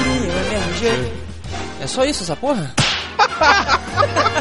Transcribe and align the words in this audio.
MRG. 0.50 0.84
É 1.80 1.88
só 1.88 2.04
isso 2.04 2.24
essa 2.24 2.36
porra? 2.36 2.74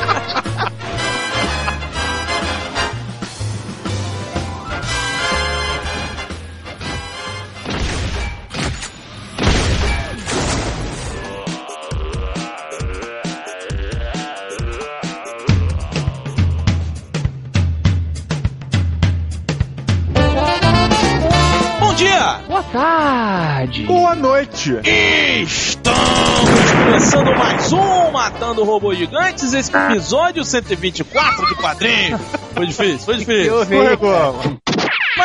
dia! 22.39 22.49
Boa 22.49 22.63
tarde. 22.63 23.83
Boa 23.85 24.15
noite. 24.15 24.81
Estamos 24.85 26.71
começando 26.85 27.37
mais 27.37 27.73
um 27.73 28.11
Matando 28.11 28.65
Robôs 28.65 28.99
Gigantes, 28.99 29.53
esse 29.53 29.73
episódio 29.75 30.45
124 30.45 31.47
de 31.47 31.55
quadrinho. 31.57 32.19
Foi 32.55 32.67
difícil, 32.67 32.99
foi 32.99 33.17
difícil. 33.17 33.63
Escorregou. 33.63 34.64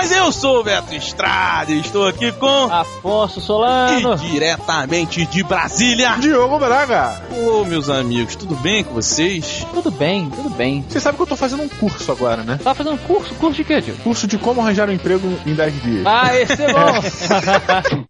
Mas 0.02 0.14
eu 0.14 0.32
sou 0.32 0.62
o 0.62 0.64
Beto 0.64 0.96
Estrada 0.96 1.74
e 1.74 1.82
estou 1.82 2.08
aqui 2.08 2.32
com... 2.32 2.72
Afonso 2.72 3.42
Solano. 3.42 4.14
E 4.14 4.30
diretamente 4.30 5.26
de 5.26 5.44
Brasília. 5.44 6.16
Diogo 6.22 6.58
Braga. 6.58 7.22
Ô, 7.30 7.66
meus 7.66 7.90
amigos, 7.90 8.34
tudo 8.38 8.56
bem 8.56 8.82
com 8.82 8.94
vocês? 8.94 9.68
Tudo 9.74 9.92
bem, 9.92 10.30
tudo 10.30 10.52
bem. 10.52 10.86
Você 10.88 11.02
sabe 11.02 11.18
que 11.18 11.24
eu 11.24 11.28
tô 11.28 11.36
fazendo 11.36 11.64
um 11.64 11.68
curso 11.68 12.10
agora, 12.14 12.44
né? 12.44 12.58
Tá 12.64 12.74
fazendo 12.74 12.98
curso? 13.00 13.36
Curso 13.36 13.58
de 13.58 13.66
quê, 13.66 13.82
tio? 13.82 13.94
Curso 14.02 14.26
de 14.26 14.38
como 14.38 14.62
arranjar 14.62 14.88
um 14.88 14.94
emprego 14.94 15.38
em 15.46 15.54
10 15.54 15.84
dias. 15.84 16.06
Ah, 16.06 16.34
esse 16.34 16.64
é 16.64 16.72
bom. 16.72 18.08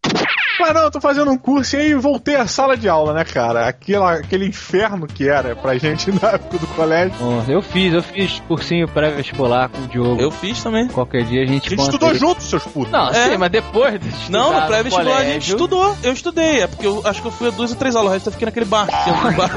Mas 0.70 0.76
não, 0.76 0.84
eu 0.84 0.92
tô 0.92 1.02
fazendo 1.02 1.32
um 1.32 1.38
curso 1.38 1.76
e 1.76 1.80
aí 1.80 1.94
voltei 1.96 2.36
à 2.36 2.46
sala 2.46 2.78
de 2.78 2.88
aula, 2.88 3.12
né, 3.12 3.24
cara? 3.24 3.68
Aquela, 3.68 4.14
aquele 4.14 4.46
inferno 4.46 5.08
que 5.08 5.28
era 5.28 5.56
pra 5.56 5.76
gente 5.80 6.12
na 6.22 6.30
época 6.34 6.60
do 6.60 6.68
colégio. 6.68 7.12
Bom, 7.20 7.44
eu 7.48 7.60
fiz, 7.60 7.92
eu 7.92 8.04
fiz 8.04 8.40
cursinho 8.48 8.88
pré-vestibular 8.88 9.68
com 9.70 9.82
o 9.82 9.88
Diogo. 9.88 10.22
Eu 10.22 10.30
fiz 10.30 10.62
também. 10.62 10.88
Qualquer 10.88 11.24
dia 11.24 11.42
a 11.42 11.46
gente 11.48 11.66
A 11.66 11.70
gente 11.72 11.82
estudou 11.82 12.12
isso. 12.12 12.20
junto, 12.20 12.44
seus 12.44 12.64
putos. 12.66 12.92
Não, 12.92 13.10
É. 13.10 13.14
sei, 13.14 13.38
mas 13.40 13.50
depois 13.50 14.00
de 14.00 14.32
Não, 14.32 14.54
no 14.62 14.68
pré-vestibular 14.68 15.18
a 15.18 15.24
gente 15.24 15.50
estudou. 15.50 15.98
Eu 16.04 16.14
estudei, 16.14 16.62
é 16.62 16.68
porque 16.68 16.86
eu 16.86 17.02
acho 17.04 17.20
que 17.20 17.28
eu 17.28 17.32
fui 17.32 17.48
a 17.48 17.52
duas 17.52 17.72
ou 17.72 17.76
três 17.78 17.96
aulas, 17.96 18.12
o 18.12 18.14
resto 18.14 18.28
eu 18.28 18.34
fiquei 18.34 18.46
naquele 18.46 18.66
bar. 18.68 18.86
que 19.04 19.36
bar. 19.36 19.50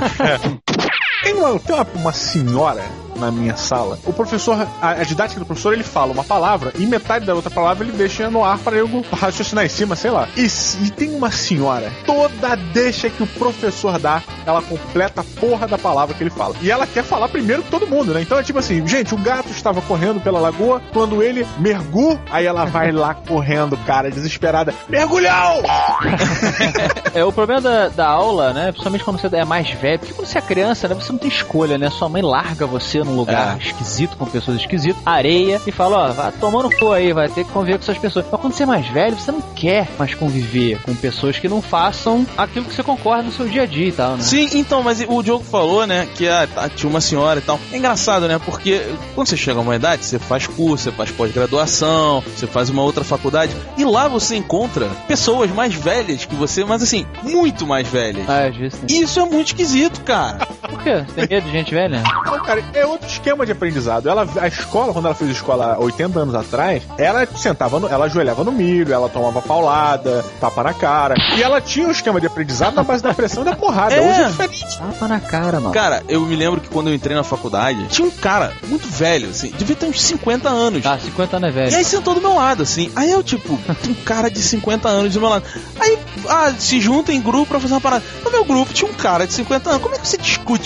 Tem, 1.22 1.34
uma, 1.34 1.58
tem 1.60 1.74
uma, 1.76 1.86
uma 1.96 2.12
senhora 2.14 2.82
na 3.22 3.30
minha 3.30 3.56
sala. 3.56 3.98
O 4.04 4.12
professor, 4.12 4.66
a, 4.80 4.90
a 4.90 5.04
didática 5.04 5.38
do 5.38 5.46
professor, 5.46 5.72
ele 5.72 5.84
fala 5.84 6.12
uma 6.12 6.24
palavra 6.24 6.72
e 6.78 6.84
metade 6.84 7.24
da 7.24 7.34
outra 7.34 7.50
palavra 7.50 7.86
ele 7.86 7.96
deixa 7.96 8.28
no 8.28 8.44
ar 8.44 8.58
para 8.58 8.76
eu 8.76 8.88
raciocinar 9.12 9.64
em 9.64 9.68
cima, 9.68 9.94
sei 9.94 10.10
lá. 10.10 10.28
E, 10.36 10.46
e 10.84 10.90
tem 10.90 11.14
uma 11.14 11.30
senhora, 11.30 11.92
toda 12.04 12.56
deixa 12.56 13.08
que 13.08 13.22
o 13.22 13.26
professor 13.26 13.98
dá, 13.98 14.22
ela 14.44 14.60
completa 14.60 15.20
a 15.20 15.24
porra 15.40 15.68
da 15.68 15.78
palavra 15.78 16.14
que 16.14 16.22
ele 16.22 16.30
fala. 16.30 16.56
E 16.60 16.70
ela 16.70 16.86
quer 16.86 17.04
falar 17.04 17.28
primeiro 17.28 17.62
que 17.62 17.70
todo 17.70 17.86
mundo, 17.86 18.12
né? 18.12 18.22
Então 18.22 18.38
é 18.38 18.42
tipo 18.42 18.58
assim, 18.58 18.86
gente, 18.86 19.14
o 19.14 19.18
gato 19.18 19.50
estava 19.50 19.80
correndo 19.82 20.20
pela 20.20 20.40
lagoa, 20.40 20.82
quando 20.92 21.22
ele 21.22 21.46
mergulhou, 21.58 22.18
aí 22.30 22.46
ela 22.46 22.64
vai 22.64 22.90
lá 22.90 23.14
correndo, 23.14 23.76
cara, 23.86 24.10
desesperada. 24.10 24.74
Mergulhou! 24.88 25.62
É, 27.14 27.22
o 27.22 27.32
problema 27.32 27.60
da, 27.60 27.88
da 27.88 28.06
aula, 28.08 28.54
né? 28.54 28.72
Principalmente 28.72 29.04
quando 29.04 29.20
você 29.20 29.36
é 29.36 29.44
mais 29.44 29.70
velho, 29.70 29.98
porque 29.98 30.14
quando 30.14 30.26
você 30.26 30.38
é 30.38 30.40
criança, 30.40 30.88
né? 30.88 30.94
Você 30.94 31.12
não 31.12 31.18
tem 31.18 31.28
escolha, 31.28 31.76
né? 31.76 31.90
Sua 31.90 32.08
mãe 32.08 32.22
larga 32.22 32.66
você 32.66 33.04
num 33.12 33.18
lugar 33.18 33.56
É. 33.60 33.64
esquisito, 33.66 34.16
com 34.16 34.26
pessoas 34.26 34.58
esquisitas, 34.58 35.00
areia, 35.04 35.60
e 35.66 35.70
fala, 35.72 36.08
ó, 36.10 36.12
vai 36.12 36.32
tomando 36.32 36.70
cu 36.76 36.92
aí, 36.92 37.12
vai 37.12 37.28
ter 37.28 37.44
que 37.44 37.50
conviver 37.50 37.78
com 37.78 37.82
essas 37.84 37.98
pessoas. 37.98 38.24
Mas 38.30 38.40
quando 38.40 38.52
você 38.54 38.62
é 38.62 38.66
mais 38.66 38.86
velho, 38.88 39.16
você 39.18 39.30
não 39.30 39.40
quer 39.54 39.88
mais 39.98 40.14
conviver 40.14 40.80
com 40.82 40.94
pessoas 40.94 41.38
que 41.38 41.48
não 41.48 41.60
façam 41.62 42.26
aquilo 42.36 42.64
que 42.64 42.74
você 42.74 42.82
concorda 42.82 43.22
no 43.22 43.32
seu 43.32 43.46
dia 43.48 43.62
a 43.62 43.66
dia 43.66 43.88
e 43.88 43.92
tal, 43.92 44.16
né? 44.16 44.22
Sim, 44.22 44.48
então, 44.54 44.82
mas 44.82 45.00
o 45.06 45.22
Diogo 45.22 45.44
falou, 45.44 45.86
né, 45.86 46.08
que 46.16 46.28
ah, 46.28 46.48
tá, 46.52 46.68
tinha 46.68 46.88
uma 46.88 47.00
senhora 47.00 47.38
e 47.38 47.42
tal. 47.42 47.58
É 47.72 47.76
engraçado, 47.76 48.26
né, 48.26 48.40
porque 48.44 48.82
quando 49.14 49.28
você 49.28 49.36
chega 49.36 49.58
a 49.58 49.62
uma 49.62 49.76
idade, 49.76 50.04
você 50.04 50.18
faz 50.18 50.46
curso, 50.46 50.84
você 50.84 50.92
faz 50.92 51.10
pós-graduação, 51.10 52.22
você 52.22 52.46
faz 52.46 52.70
uma 52.70 52.82
outra 52.82 53.04
faculdade, 53.04 53.54
e 53.76 53.84
lá 53.84 54.08
você 54.08 54.36
encontra 54.36 54.86
pessoas 55.06 55.50
mais 55.50 55.74
velhas 55.74 56.24
que 56.24 56.34
você, 56.34 56.64
mas 56.64 56.82
assim, 56.82 57.06
muito 57.22 57.66
mais 57.66 57.86
velhas. 57.88 58.28
Ah, 58.28 58.42
é 58.48 58.52
justo. 58.52 58.80
E 58.88 59.02
isso 59.02 59.20
é 59.20 59.24
muito 59.24 59.48
esquisito, 59.48 60.00
cara. 60.02 60.46
Por 60.72 60.82
quê? 60.82 61.04
Você 61.06 61.26
tem 61.26 61.36
medo 61.36 61.46
de 61.46 61.52
gente 61.52 61.74
velha? 61.74 62.02
Não, 62.24 62.42
cara, 62.42 62.64
é 62.74 62.86
outro 62.86 63.06
esquema 63.08 63.44
de 63.44 63.52
aprendizado. 63.52 64.08
Ela, 64.08 64.26
a 64.40 64.48
escola, 64.48 64.92
quando 64.92 65.06
ela 65.06 65.14
fez 65.14 65.30
escola 65.30 65.74
há 65.74 65.78
80 65.78 66.18
anos 66.18 66.34
atrás, 66.34 66.82
ela 66.98 67.26
sentava, 67.36 67.78
no, 67.78 67.88
ela 67.88 68.06
ajoelhava 68.06 68.42
no 68.42 68.50
milho, 68.52 68.92
ela 68.92 69.08
tomava 69.08 69.42
paulada, 69.42 70.24
tapa 70.40 70.62
na 70.62 70.72
cara. 70.74 71.14
E 71.36 71.42
ela 71.42 71.60
tinha 71.60 71.86
um 71.86 71.90
esquema 71.90 72.20
de 72.20 72.26
aprendizado 72.26 72.74
na 72.74 72.82
base 72.82 73.02
da 73.02 73.12
pressão 73.14 73.42
e 73.42 73.46
da 73.46 73.54
porrada. 73.56 73.94
É. 73.94 74.00
Hoje 74.00 74.20
é 74.22 74.28
diferente. 74.28 74.78
Tapa 74.78 75.08
na 75.08 75.20
cara, 75.20 75.60
mano. 75.60 75.72
Cara, 75.74 76.02
eu 76.08 76.20
me 76.22 76.34
lembro 76.36 76.60
que 76.60 76.68
quando 76.68 76.88
eu 76.88 76.94
entrei 76.94 77.14
na 77.14 77.22
faculdade, 77.24 77.86
tinha 77.88 78.06
um 78.06 78.10
cara 78.10 78.52
muito 78.66 78.88
velho, 78.88 79.28
assim, 79.30 79.50
devia 79.58 79.76
ter 79.76 79.86
uns 79.86 80.00
50 80.02 80.48
anos. 80.48 80.84
Ah, 80.86 80.98
50 80.98 81.36
anos 81.36 81.48
é 81.48 81.50
E 81.50 81.54
velho. 81.54 81.76
aí 81.76 81.84
sentou 81.84 82.14
do 82.14 82.20
meu 82.20 82.34
lado, 82.34 82.62
assim. 82.62 82.90
Aí 82.96 83.10
eu, 83.10 83.22
tipo, 83.22 83.52
um 83.88 83.94
cara 84.04 84.30
de 84.30 84.40
50 84.42 84.88
anos 84.88 85.12
do 85.14 85.20
meu 85.20 85.28
lado. 85.28 85.44
Aí, 85.78 85.98
ah, 86.28 86.52
se 86.58 86.80
junta 86.80 87.12
em 87.12 87.20
grupo 87.20 87.46
pra 87.46 87.60
fazer 87.60 87.74
uma 87.74 87.80
parada. 87.80 88.02
No 88.24 88.30
meu 88.30 88.44
grupo 88.44 88.72
tinha 88.72 88.90
um 88.90 88.94
cara 88.94 89.26
de 89.26 89.32
50 89.34 89.70
anos. 89.70 89.82
Como 89.82 89.94
é 89.94 89.98
que 89.98 90.06
você 90.08 90.16
discute 90.16 90.61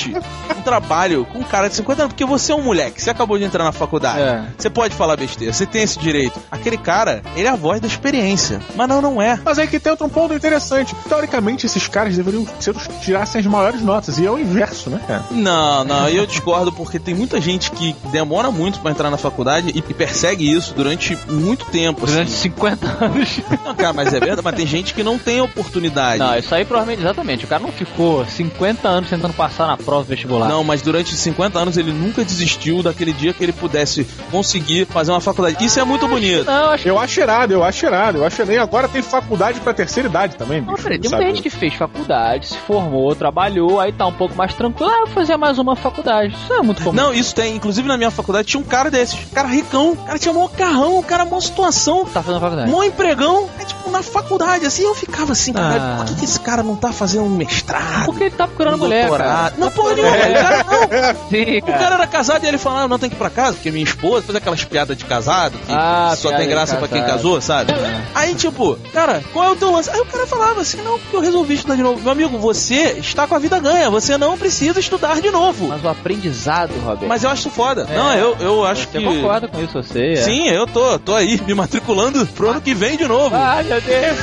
um 0.56 0.62
trabalho 0.62 1.24
com 1.26 1.38
um 1.38 1.44
cara 1.44 1.68
de 1.68 1.74
50 1.76 2.02
anos? 2.02 2.12
Porque 2.12 2.24
você 2.24 2.52
é 2.52 2.54
um 2.54 2.62
moleque, 2.62 3.00
você 3.02 3.10
acabou 3.10 3.38
de 3.38 3.44
entrar 3.44 3.64
na 3.64 3.72
faculdade. 3.72 4.20
É. 4.20 4.44
Você 4.56 4.70
pode 4.70 4.94
falar 4.94 5.16
besteira, 5.16 5.52
você 5.52 5.66
tem 5.66 5.82
esse 5.82 5.98
direito. 5.98 6.40
Aquele 6.50 6.76
cara, 6.76 7.22
ele 7.34 7.46
é 7.46 7.50
a 7.50 7.56
voz 7.56 7.80
da 7.80 7.86
experiência. 7.86 8.60
Mas 8.74 8.88
não, 8.88 9.00
não 9.00 9.22
é. 9.22 9.38
Mas 9.44 9.58
aí 9.58 9.66
que 9.66 9.80
tem 9.80 9.90
outro 9.90 10.08
ponto 10.08 10.34
interessante. 10.34 10.94
Teoricamente, 11.08 11.66
esses 11.66 11.88
caras 11.88 12.16
deveriam 12.16 12.46
ser 12.60 12.76
os 12.76 12.86
que 12.86 13.00
tirassem 13.00 13.40
as 13.40 13.46
maiores 13.46 13.80
notas. 13.82 14.18
E 14.18 14.26
é 14.26 14.30
o 14.30 14.38
inverso, 14.38 14.90
né, 14.90 15.00
cara? 15.06 15.24
Não, 15.30 15.84
não, 15.84 16.08
eu 16.08 16.26
discordo 16.26 16.72
porque 16.72 16.98
tem 16.98 17.14
muita 17.14 17.40
gente 17.40 17.70
que 17.70 17.94
demora 18.10 18.50
muito 18.50 18.80
pra 18.80 18.90
entrar 18.90 19.10
na 19.10 19.16
faculdade 19.16 19.72
e, 19.74 19.96
persegue 19.96 20.52
isso 20.52 20.74
durante 20.74 21.16
muito 21.28 21.64
tempo. 21.66 22.04
assim. 22.04 22.14
Durante 22.14 22.30
50 22.32 23.04
anos. 23.04 23.40
Não, 23.64 23.74
cara, 23.74 23.92
mas 23.92 24.08
é 24.12 24.20
verdade, 24.20 24.42
mas 24.42 24.54
tem 24.54 24.66
gente 24.66 24.92
que 24.92 25.02
não 25.02 25.18
tem 25.18 25.40
oportunidade. 25.40 26.18
Não, 26.18 26.36
isso 26.36 26.54
aí 26.54 26.64
provavelmente, 26.64 27.02
exatamente. 27.02 27.44
O 27.44 27.48
cara 27.48 27.62
não 27.62 27.72
ficou 27.72 28.26
50 28.26 28.86
anos 28.88 29.08
tentando 29.08 29.32
passar 29.32 29.66
na 29.66 29.76
prova 29.86 30.02
vestibular. 30.02 30.48
Não, 30.48 30.62
mas 30.64 30.82
durante 30.82 31.14
50 31.16 31.58
anos 31.58 31.76
ele 31.78 31.92
nunca 31.92 32.24
desistiu 32.24 32.82
daquele 32.82 33.12
dia 33.12 33.32
que 33.32 33.42
ele 33.42 33.52
pudesse 33.52 34.04
conseguir 34.30 34.84
fazer 34.86 35.12
uma 35.12 35.20
faculdade. 35.20 35.64
Isso 35.64 35.78
é 35.80 35.84
muito 35.84 36.06
bonito. 36.08 36.44
Não, 36.44 36.70
acho. 36.70 36.86
Eu 36.88 36.98
acho 36.98 37.20
irado, 37.20 37.52
eu 37.54 37.64
acho 37.64 37.86
irado, 37.86 38.18
eu 38.18 38.26
acho. 38.26 38.42
E 38.42 38.58
agora 38.58 38.88
tem 38.88 39.00
faculdade 39.02 39.60
pra 39.60 39.72
terceira 39.72 40.08
idade 40.08 40.36
também, 40.36 40.60
Não, 40.60 40.72
bicho. 40.74 40.82
peraí, 40.82 40.98
tem 40.98 41.10
muita 41.10 41.24
gente 41.26 41.42
que 41.42 41.50
fez 41.50 41.72
faculdade, 41.74 42.48
se 42.48 42.58
formou, 42.58 43.14
trabalhou, 43.14 43.80
aí 43.80 43.92
tá 43.92 44.06
um 44.06 44.12
pouco 44.12 44.34
mais 44.36 44.52
tranquilo. 44.54 44.90
Ah, 44.90 45.04
vou 45.06 45.14
fazer 45.14 45.36
mais 45.36 45.58
uma 45.58 45.74
faculdade. 45.76 46.34
Isso 46.34 46.48
não 46.50 46.58
é 46.58 46.62
muito 46.62 46.82
comum. 46.82 46.96
Não, 47.00 47.14
isso 47.14 47.34
tem. 47.34 47.54
Inclusive 47.56 47.86
na 47.88 47.96
minha 47.96 48.10
faculdade 48.10 48.48
tinha 48.48 48.60
um 48.60 48.64
cara 48.64 48.90
desses. 48.90 49.16
Cara 49.32 49.48
ricão. 49.48 49.92
O 49.92 49.96
cara 49.96 50.18
tinha 50.18 50.34
mó 50.34 50.48
carrão, 50.48 50.98
o 50.98 51.02
cara 51.02 51.24
mó 51.24 51.40
situação. 51.40 52.04
Tá 52.06 52.22
fazendo 52.22 52.40
faculdade. 52.40 52.70
Mó 52.70 52.82
empregão. 52.82 53.48
É 53.60 53.64
tipo 53.64 53.90
na 53.90 54.02
faculdade, 54.02 54.66
assim. 54.66 54.82
Eu 54.84 54.94
ficava 54.94 55.32
assim, 55.32 55.52
cara, 55.52 55.76
Ah. 55.76 55.96
por 55.98 56.06
que, 56.06 56.14
que 56.16 56.24
esse 56.24 56.40
cara 56.40 56.62
não 56.62 56.74
tá 56.76 56.92
fazendo 56.92 57.24
um 57.24 57.30
mestrado? 57.30 58.06
Porque 58.06 58.24
ele 58.24 58.30
tá 58.34 58.46
procurando 58.48 58.74
um 58.74 58.78
mulher, 58.78 59.08
cara. 59.10 59.52
Não, 59.66 59.72
porra 59.72 59.94
nenhuma, 59.94 60.16
o 60.16 60.32
cara 60.32 60.64
não. 60.64 61.28
Sim, 61.30 61.58
O 61.58 61.62
cara 61.66 61.94
era 61.96 62.06
casado 62.06 62.44
e 62.44 62.48
ele 62.48 62.58
falava, 62.58 62.88
não, 62.88 62.98
tem 62.98 63.08
que 63.10 63.16
ir 63.16 63.18
pra 63.18 63.30
casa, 63.30 63.54
porque 63.54 63.70
minha 63.70 63.84
esposa 63.84 64.22
faz 64.26 64.36
aquelas 64.36 64.64
piadas 64.64 64.96
de 64.96 65.04
casado, 65.04 65.52
que 65.66 65.72
Ah, 65.72 66.14
só 66.16 66.32
tem 66.36 66.48
graça 66.48 66.76
pra 66.76 66.88
quem 66.88 67.02
casou, 67.04 67.40
sabe? 67.40 67.72
É. 67.72 68.00
Aí, 68.14 68.34
tipo, 68.34 68.78
cara, 68.92 69.22
qual 69.32 69.44
é 69.46 69.50
o 69.50 69.56
teu 69.56 69.70
lance? 69.72 69.90
Aí 69.90 70.00
o 70.00 70.06
cara 70.06 70.26
falava 70.26 70.60
assim, 70.60 70.78
não, 70.82 70.98
porque 70.98 71.16
eu 71.16 71.20
resolvi 71.20 71.54
estudar 71.54 71.76
de 71.76 71.82
novo. 71.82 72.00
Meu 72.00 72.12
amigo, 72.12 72.38
você 72.38 72.96
está 72.98 73.26
com 73.26 73.34
a 73.34 73.38
vida 73.38 73.58
ganha, 73.58 73.90
você 73.90 74.16
não 74.16 74.36
precisa 74.38 74.78
estudar 74.80 75.20
de 75.20 75.30
novo. 75.30 75.68
Mas 75.68 75.84
o 75.84 75.88
aprendizado, 75.88 76.72
Roberto. 76.80 77.06
Mas 77.06 77.24
eu 77.24 77.30
acho 77.30 77.50
foda. 77.50 77.86
É. 77.90 77.96
Não, 77.96 78.12
eu, 78.14 78.36
eu 78.40 78.64
acho 78.64 78.82
Você 78.90 78.98
que... 78.98 79.04
concorda 79.04 79.48
com 79.48 79.62
isso, 79.62 79.72
você? 79.74 80.12
é. 80.12 80.16
Sim, 80.16 80.48
eu 80.48 80.66
tô, 80.66 80.98
tô 80.98 81.14
aí, 81.14 81.40
me 81.46 81.54
matriculando 81.54 82.26
pro 82.26 82.50
ano 82.50 82.60
que 82.60 82.74
vem 82.74 82.96
de 82.96 83.06
novo. 83.06 83.34
Ai, 83.34 83.62
meu 83.64 83.80
Deus. 83.80 84.16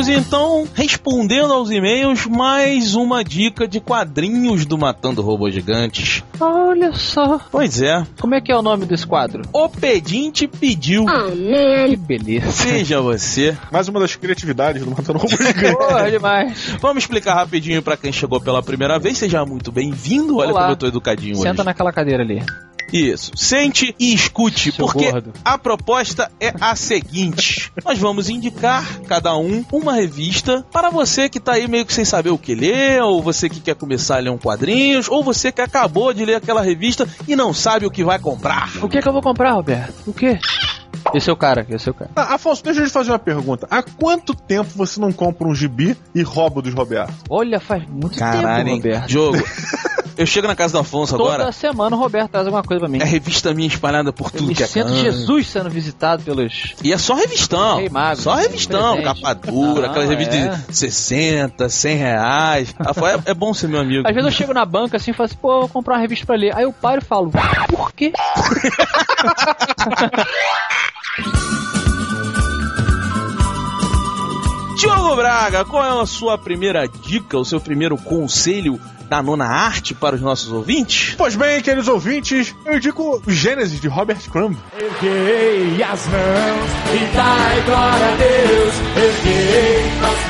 Amigos, 0.00 0.08
então, 0.26 0.66
respondendo 0.74 1.52
aos 1.52 1.70
e-mails, 1.70 2.24
mais 2.26 2.94
uma 2.94 3.22
dica 3.22 3.68
de 3.68 3.80
quadrinhos 3.80 4.64
do 4.64 4.78
Matando 4.78 5.20
Robôs 5.20 5.52
Gigantes. 5.52 6.24
Olha 6.40 6.94
só. 6.94 7.38
Pois 7.52 7.82
é, 7.82 8.02
Como 8.18 8.34
é 8.34 8.40
que 8.40 8.50
é 8.50 8.56
o 8.56 8.62
nome 8.62 8.86
desse 8.86 9.06
quadro? 9.06 9.42
o 9.52 9.68
pedinte 9.68 10.48
pediu. 10.48 11.04
Que 11.04 11.96
beleza. 11.96 12.50
Seja 12.50 12.98
você. 13.02 13.54
Mais 13.70 13.88
uma 13.88 14.00
das 14.00 14.16
criatividades 14.16 14.82
do 14.82 14.90
Matando 14.90 15.18
Robô 15.18 15.36
Gigante. 15.36 15.76
Porra, 15.76 16.10
demais. 16.10 16.76
Vamos 16.80 17.02
explicar 17.04 17.34
rapidinho 17.34 17.82
pra 17.82 17.94
quem 17.98 18.10
chegou 18.10 18.40
pela 18.40 18.62
primeira 18.62 18.98
vez. 18.98 19.18
Seja 19.18 19.44
muito 19.44 19.70
bem-vindo. 19.70 20.38
Olha 20.38 20.48
Olá. 20.50 20.60
como 20.62 20.72
eu 20.72 20.76
tô 20.76 20.86
educadinho 20.86 21.36
Senta 21.36 21.50
hoje. 21.60 21.64
naquela 21.64 21.92
cadeira 21.92 22.22
ali. 22.22 22.42
Isso. 22.92 23.32
Sente 23.36 23.94
e 23.98 24.14
escute, 24.14 24.72
Seu 24.72 24.84
porque 24.86 25.10
gordo. 25.10 25.32
a 25.44 25.56
proposta 25.58 26.30
é 26.40 26.52
a 26.60 26.74
seguinte: 26.76 27.70
nós 27.84 27.98
vamos 27.98 28.28
indicar 28.28 29.00
cada 29.06 29.36
um 29.36 29.64
uma 29.72 29.94
revista 29.94 30.64
para 30.72 30.90
você 30.90 31.28
que 31.28 31.40
tá 31.40 31.52
aí 31.52 31.68
meio 31.68 31.86
que 31.86 31.92
sem 31.92 32.04
saber 32.04 32.30
o 32.30 32.38
que 32.38 32.54
ler, 32.54 33.02
ou 33.02 33.22
você 33.22 33.48
que 33.48 33.60
quer 33.60 33.74
começar 33.74 34.16
a 34.16 34.20
ler 34.20 34.30
um 34.30 34.38
quadrinhos, 34.38 35.08
ou 35.08 35.22
você 35.22 35.52
que 35.52 35.60
acabou 35.60 36.12
de 36.12 36.24
ler 36.24 36.36
aquela 36.36 36.62
revista 36.62 37.06
e 37.26 37.36
não 37.36 37.52
sabe 37.54 37.86
o 37.86 37.90
que 37.90 38.04
vai 38.04 38.18
comprar. 38.18 38.70
O 38.82 38.88
que 38.88 39.00
que 39.00 39.08
eu 39.08 39.12
vou 39.12 39.22
comprar, 39.22 39.52
Roberto? 39.52 39.94
O 40.06 40.12
quê? 40.12 40.38
Esse 41.14 41.30
é 41.30 41.32
o 41.32 41.36
cara, 41.36 41.66
esse 41.70 41.88
é 41.88 41.90
o 41.90 41.94
cara. 41.94 42.10
Ah, 42.14 42.34
Afonso, 42.34 42.62
deixa 42.62 42.80
eu 42.80 42.86
te 42.86 42.92
fazer 42.92 43.10
uma 43.10 43.18
pergunta. 43.18 43.66
Há 43.70 43.82
quanto 43.82 44.34
tempo 44.34 44.70
você 44.76 45.00
não 45.00 45.10
compra 45.12 45.48
um 45.48 45.54
gibi 45.54 45.96
e 46.14 46.22
rouba 46.22 46.60
dos 46.62 46.74
Roberto? 46.74 47.12
Olha, 47.28 47.58
faz 47.58 47.84
muito 47.88 48.18
Caralho, 48.18 48.64
tempo, 48.64 48.68
hein? 48.68 48.76
Roberto. 48.76 49.08
Jogo. 49.10 49.38
Eu 50.20 50.26
chego 50.26 50.46
na 50.46 50.54
casa 50.54 50.74
do 50.74 50.78
Afonso 50.80 51.16
Toda 51.16 51.32
agora, 51.34 51.50
semana 51.50 51.96
o 51.96 51.98
Roberto 51.98 52.30
traz 52.30 52.46
alguma 52.46 52.62
coisa 52.62 52.80
pra 52.80 52.88
mim. 52.90 52.98
é 53.00 53.04
revista 53.04 53.54
minha 53.54 53.66
espalhada 53.68 54.12
por 54.12 54.30
tudo 54.30 54.54
que 54.54 54.62
é 54.62 54.68
canto. 54.68 54.94
Jesus 54.94 55.46
sendo 55.48 55.70
visitado 55.70 56.22
pelos. 56.22 56.74
E 56.84 56.92
é 56.92 56.98
só 56.98 57.14
revistão. 57.14 57.78
Rei 57.78 57.88
Mago, 57.88 58.20
só 58.20 58.34
revistão, 58.34 58.96
presente. 58.98 59.22
capa 59.22 59.34
dura, 59.34 59.86
aquelas 59.86 60.10
revistas 60.10 60.36
é. 60.36 60.48
de 60.68 60.76
60, 60.76 61.68
100 61.70 61.96
reais. 61.96 62.74
Ah, 62.78 62.92
foi- 62.92 63.12
é, 63.12 63.18
é 63.26 63.32
bom 63.34 63.54
ser 63.54 63.66
meu 63.68 63.80
amigo. 63.80 64.06
Às 64.06 64.14
vezes 64.14 64.30
eu 64.30 64.36
chego 64.36 64.52
na 64.52 64.66
banca 64.66 64.98
assim 64.98 65.10
e 65.10 65.14
falo 65.14 65.24
assim, 65.24 65.36
pô, 65.40 65.52
eu 65.54 65.60
vou 65.60 65.68
comprar 65.70 65.94
uma 65.94 66.00
revista 66.02 66.26
pra 66.26 66.36
ler. 66.36 66.54
Aí 66.54 66.64
eu 66.64 66.72
paro 66.74 67.00
e 67.00 67.04
falo, 67.04 67.32
por 67.70 67.90
quê? 67.94 68.12
Diogo 74.80 75.14
Braga, 75.14 75.62
qual 75.62 75.84
é 75.84 76.02
a 76.02 76.06
sua 76.06 76.38
primeira 76.38 76.88
dica, 76.88 77.36
o 77.36 77.44
seu 77.44 77.60
primeiro 77.60 77.98
conselho 77.98 78.80
da 79.10 79.22
nona 79.22 79.44
arte 79.44 79.92
para 79.92 80.16
os 80.16 80.22
nossos 80.22 80.50
ouvintes? 80.50 81.14
Pois 81.18 81.36
bem, 81.36 81.60
queridos 81.60 81.86
ouvintes, 81.86 82.54
eu 82.64 82.78
indico 82.78 83.22
o 83.26 83.30
Gênesis 83.30 83.78
de 83.78 83.88
Robert 83.88 84.22
Crumb. 84.30 84.56
Erguei 84.74 85.82
as 85.82 86.06
mãos 86.06 86.70
e 86.94 87.14
dai 87.14 87.60
glória 87.66 88.06
a 88.06 88.16
Deus. 88.16 88.74
Erguei 88.96 89.84
as 89.98 90.00
mãos. 90.00 90.29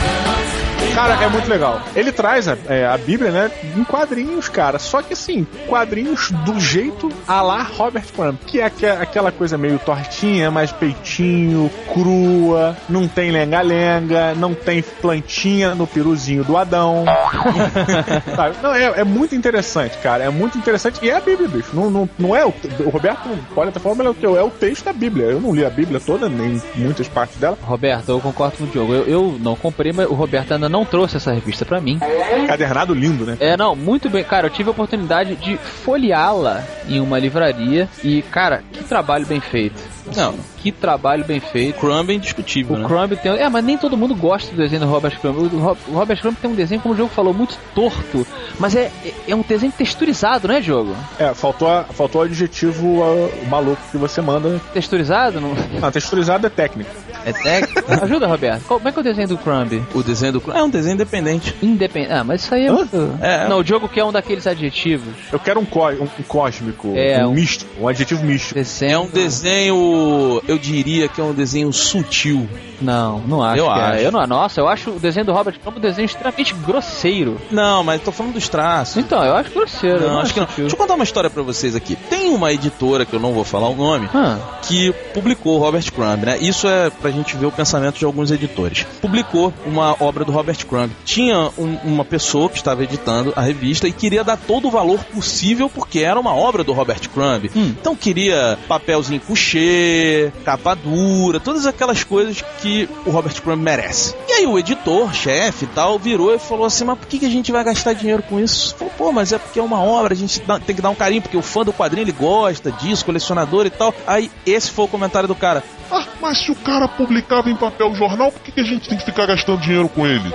Cara, 1.10 1.24
é 1.24 1.28
muito 1.28 1.48
legal. 1.50 1.80
Ele 1.96 2.12
traz 2.12 2.46
a, 2.46 2.56
é, 2.68 2.86
a 2.86 2.96
Bíblia, 2.96 3.32
né, 3.32 3.50
em 3.76 3.82
quadrinhos, 3.82 4.48
cara. 4.48 4.78
Só 4.78 5.02
que 5.02 5.14
assim, 5.14 5.44
quadrinhos 5.66 6.30
do 6.44 6.60
jeito 6.60 7.10
a 7.26 7.42
lá 7.42 7.64
Robert 7.64 8.04
Crumb. 8.14 8.36
Que 8.46 8.60
é 8.60 8.66
aque- 8.66 8.86
aquela 8.86 9.32
coisa 9.32 9.58
meio 9.58 9.76
tortinha, 9.80 10.52
mais 10.52 10.70
peitinho, 10.70 11.68
crua, 11.92 12.76
não 12.88 13.08
tem 13.08 13.32
lenga-lenga, 13.32 14.34
não 14.36 14.54
tem 14.54 14.82
plantinha 14.82 15.74
no 15.74 15.84
peruzinho 15.84 16.44
do 16.44 16.56
Adão. 16.56 17.04
Não, 18.62 18.74
é, 18.74 19.00
é 19.00 19.04
muito 19.04 19.34
interessante, 19.34 19.98
cara. 19.98 20.24
É 20.24 20.30
muito 20.30 20.56
interessante. 20.56 21.00
E 21.02 21.10
é 21.10 21.16
a 21.16 21.20
Bíblia, 21.20 21.48
bicho. 21.48 21.70
Não, 21.72 21.90
não, 21.90 22.08
não 22.18 22.36
é 22.36 22.44
o, 22.44 22.52
o 22.84 22.90
Roberto 22.90 23.28
pode 23.54 23.70
até 23.70 23.80
falar, 23.80 24.04
é 24.04 24.08
o 24.08 24.14
que? 24.14 24.24
É 24.26 24.42
o 24.42 24.50
texto 24.50 24.84
da 24.84 24.92
Bíblia. 24.92 25.26
Eu 25.26 25.40
não 25.40 25.54
li 25.54 25.64
a 25.64 25.70
Bíblia 25.70 26.00
toda, 26.00 26.28
nem 26.28 26.60
muitas 26.76 27.08
partes 27.08 27.36
dela. 27.38 27.58
Roberto, 27.62 28.08
eu 28.08 28.20
concordo 28.20 28.56
com 28.58 28.64
o 28.64 28.66
Diogo. 28.66 28.92
Eu, 28.92 29.04
eu 29.06 29.36
não 29.40 29.56
comprei, 29.56 29.92
mas 29.92 30.08
o 30.08 30.14
Roberto 30.14 30.52
ainda 30.52 30.68
não 30.68 30.84
trouxe 30.84 31.00
essa 31.17 31.32
revista 31.32 31.64
pra 31.64 31.81
mim. 31.81 31.99
Cadernado 32.47 32.94
lindo, 32.94 33.25
né? 33.25 33.37
É, 33.41 33.56
não, 33.56 33.75
muito 33.76 34.08
bem. 34.08 34.25
Cara, 34.25 34.47
eu 34.47 34.50
tive 34.50 34.69
a 34.69 34.73
oportunidade 34.73 35.35
de 35.37 35.56
folheá-la 35.56 36.62
em 36.88 37.00
uma 37.00 37.19
livraria 37.19 37.88
e, 38.02 38.23
cara, 38.23 38.62
que 38.73 38.82
trabalho 38.85 39.26
bem 39.26 39.41
feito. 39.41 39.81
Não, 40.17 40.35
Que 40.56 40.73
trabalho 40.73 41.25
bem 41.25 41.38
feito. 41.38 41.79
Crumb 41.79 42.11
é 42.11 42.14
indiscutível, 42.14 42.75
O 42.75 42.79
né? 42.81 42.87
Crumb 42.88 43.17
tem. 43.17 43.32
É, 43.32 43.49
mas 43.49 43.64
nem 43.64 43.79
todo 43.79 43.97
mundo 43.97 44.14
gosta 44.14 44.50
do 44.50 44.56
desenho 44.56 44.81
do 44.82 44.88
Robert 44.88 45.19
Crumb. 45.20 45.38
O, 45.38 45.58
Ro- 45.58 45.76
o 45.88 45.93
Robert 45.93 46.20
Crumb 46.20 46.35
tem 46.37 46.50
um 46.50 46.55
desenho, 46.55 46.81
como 46.81 46.94
o 46.94 46.97
jogo 46.97 47.11
falou, 47.14 47.32
muito 47.32 47.56
torto. 47.75 48.26
Mas 48.58 48.75
é, 48.75 48.91
é, 49.29 49.35
um 49.35 49.43
desenho 49.43 49.70
texturizado, 49.73 50.49
né, 50.49 50.61
jogo? 50.61 50.96
É, 51.19 51.32
faltou, 51.32 51.70
a- 51.70 51.85
faltou 51.85 52.23
o 52.23 52.25
adjetivo 52.25 53.03
ah, 53.05 53.46
maluco 53.49 53.81
que 53.93 53.96
você 53.99 54.20
manda. 54.20 54.61
Texturizado? 54.75 55.41
Não... 55.41 55.53
Ah, 55.81 55.91
texturizado 55.93 56.46
é 56.46 56.50
técnico. 56.50 56.91
É 57.25 57.32
técnico? 57.32 57.93
Ajuda, 58.02 58.26
Roberto. 58.26 58.64
Como 58.67 58.88
é 58.88 58.93
que 58.93 58.99
é 58.99 59.00
o 59.00 59.05
desenho 59.05 59.28
do 59.28 59.38
Crumb? 59.38 59.82
O 59.94 60.02
desenho 60.02 60.32
do 60.34 60.40
Crumb 60.40 60.56
é 60.58 60.62
um 60.62 60.70
desenho 60.70 60.94
independente. 60.94 61.55
Independente. 61.62 62.12
Ah, 62.12 62.25
mas 62.25 62.43
isso 62.43 62.55
aí 62.55 62.67
é. 62.67 62.72
Muito- 62.72 63.19
É. 63.20 63.49
Não, 63.49 63.58
o 63.58 63.64
jogo 63.64 63.88
que 63.88 64.00
é 64.00 64.05
um 64.05 64.12
daqueles 64.12 64.46
adjetivos. 64.46 65.12
Eu 65.32 65.38
quero 65.38 65.61
um, 65.61 65.64
có- 65.64 65.90
um- 65.90 66.05
um 66.05 66.22
cósmico, 66.26 66.93
É, 66.96 67.25
um, 67.25 67.31
um- 67.31 67.34
místico, 67.34 67.70
um 67.81 67.88
adjetivo 67.88 68.25
místico. 68.25 68.55
Desenho. 68.55 68.93
É 68.93 68.99
um 68.99 69.06
desenho, 69.06 70.43
eu 70.49 70.58
diria 70.58 71.08
que 71.08 71.20
é 71.20 71.25
um 71.25 71.32
desenho 71.32 71.72
sutil. 71.72 72.49
Não, 72.81 73.19
não 73.20 73.43
acho. 73.43 73.58
Eu 73.61 73.67
que 73.67 73.78
é. 73.78 73.82
acho. 73.82 74.02
Eu 74.05 74.12
não, 74.12 74.26
nossa, 74.26 74.61
eu 74.61 74.69
acho 74.69 74.90
o 74.90 74.99
desenho 74.99 75.26
do 75.26 75.32
Robert 75.32 75.58
Crumb 75.61 75.76
um 75.76 75.81
desenho 75.81 76.06
extremamente 76.06 76.55
grosseiro. 76.55 77.38
Não, 77.50 77.82
mas 77.84 78.00
tô 78.02 78.11
falando 78.11 78.34
dos 78.34 78.49
traços. 78.49 78.96
Então, 78.96 79.22
eu 79.22 79.34
acho 79.37 79.50
grosseiro. 79.50 80.05
eu 80.05 80.11
Não, 80.11 80.20
acho 80.20 80.32
que 80.34 80.40
não. 80.40 80.46
sutil. 80.46 80.64
Deixa 80.64 80.75
eu 80.76 80.78
contar 80.78 80.94
uma 80.94 81.05
história 81.05 81.28
pra 81.28 81.43
vocês 81.43 81.76
aqui. 81.76 81.94
Tem 81.96 82.31
uma 82.31 82.52
editora, 82.52 83.05
que 83.05 83.14
eu 83.14 83.20
não 83.20 83.32
vou 83.32 83.44
falar 83.44 83.69
o 83.69 83.75
nome, 83.76 84.08
Ah, 84.14 84.38
que 84.62 84.93
publicou 85.12 85.56
o 85.56 85.58
Robert 85.58 85.84
Crumb, 85.93 86.25
né? 86.25 86.38
Isso 86.40 86.67
é 86.67 86.88
pra 86.90 87.09
gente 87.12 87.36
ver 87.36 87.46
o 87.46 87.52
pensamento 87.52 87.98
de 87.98 88.04
alguns 88.04 88.30
editores. 88.30 88.86
Publicou 89.00 89.52
uma 89.66 89.96
obra 90.00 90.24
do 90.24 90.32
Robert 90.32 90.64
Crumb. 90.66 90.90
Tinha 91.04 91.50
um- 91.58 91.78
uma 91.84 92.04
pessoa 92.04 92.48
que 92.48 92.56
estava 92.56 92.82
editando 92.84 93.32
a 93.36 93.40
revista 93.42 93.86
e 93.88 93.92
queria 93.92 94.22
dar 94.24 94.36
todo 94.36 94.68
o 94.68 94.70
valor 94.70 94.98
possível 95.04 95.68
porque 95.68 96.00
era 96.00 96.18
uma 96.18 96.34
obra 96.34 96.62
do 96.64 96.72
Robert 96.72 97.08
Crumb. 97.10 97.50
Hum. 97.54 97.74
Então 97.80 97.94
queria 97.96 98.58
papelzinho 98.68 99.20
couché, 99.20 100.32
capa 100.44 100.74
dura, 100.74 101.40
todas 101.40 101.66
aquelas 101.66 102.04
coisas 102.04 102.42
que 102.60 102.88
o 103.06 103.10
Robert 103.10 103.40
Crumb 103.42 103.62
merece. 103.62 104.14
E 104.28 104.32
aí 104.32 104.46
o 104.46 104.58
editor, 104.58 105.12
chefe 105.14 105.64
e 105.64 105.68
tal, 105.68 105.98
virou 105.98 106.34
e 106.34 106.38
falou 106.38 106.64
assim: 106.66 106.84
Mas 106.84 106.98
por 106.98 107.06
que, 107.06 107.18
que 107.18 107.26
a 107.26 107.30
gente 107.30 107.50
vai 107.52 107.62
gastar 107.64 107.92
dinheiro 107.92 108.22
com 108.22 108.38
isso? 108.40 108.74
Falou, 108.76 108.92
pô, 108.96 109.12
mas 109.12 109.32
é 109.32 109.38
porque 109.38 109.58
é 109.58 109.62
uma 109.62 109.80
obra, 109.82 110.14
a 110.14 110.16
gente 110.16 110.40
dá- 110.40 110.58
tem 110.58 110.74
que 110.74 110.82
dar 110.82 110.90
um 110.90 110.94
carinho, 110.94 111.22
porque 111.22 111.36
o 111.36 111.42
fã 111.42 111.62
do 111.64 111.72
quadrinho 111.72 112.04
ele 112.04 112.12
gosta 112.12 112.70
disso, 112.72 113.04
colecionador 113.04 113.66
e 113.66 113.70
tal. 113.70 113.94
Aí 114.06 114.30
esse 114.46 114.70
foi 114.70 114.84
o 114.84 114.88
comentário 114.88 115.28
do 115.28 115.34
cara. 115.34 115.62
Ah, 115.90 116.04
mas 116.20 116.38
se 116.38 116.50
o 116.50 116.55
cara 116.55 116.87
publicava 116.87 117.49
em 117.50 117.56
papel 117.56 117.94
jornal, 117.94 118.31
por 118.31 118.40
que, 118.43 118.52
que 118.52 118.61
a 118.61 118.64
gente 118.64 118.88
tem 118.88 118.99
que 118.99 119.05
ficar 119.05 119.26
gastando 119.26 119.61
dinheiro 119.61 119.88
com 119.88 120.06
ele? 120.06 120.28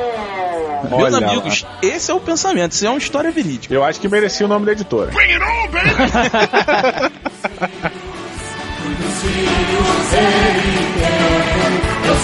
Meus 0.89 1.01
Olha 1.01 1.19
lá. 1.19 1.31
amigos, 1.31 1.65
esse 1.81 2.11
é 2.11 2.13
o 2.13 2.19
pensamento, 2.19 2.73
isso 2.73 2.85
é 2.85 2.89
uma 2.89 2.97
história 2.97 3.31
verídica. 3.31 3.73
Eu 3.73 3.83
acho 3.83 3.99
que 3.99 4.07
merecia 4.07 4.45
o 4.45 4.49
nome 4.49 4.65
da 4.65 4.71
editora. 4.71 5.11
Bring 5.11 5.31
it 5.31 5.43
on, 5.43 5.67
baby! 5.71 5.95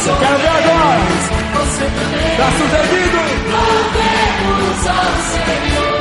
Quero 0.04 0.38
ver 0.38 0.48
agora. 0.48 1.00
Braços 2.38 2.74
erguidos. 2.74 3.22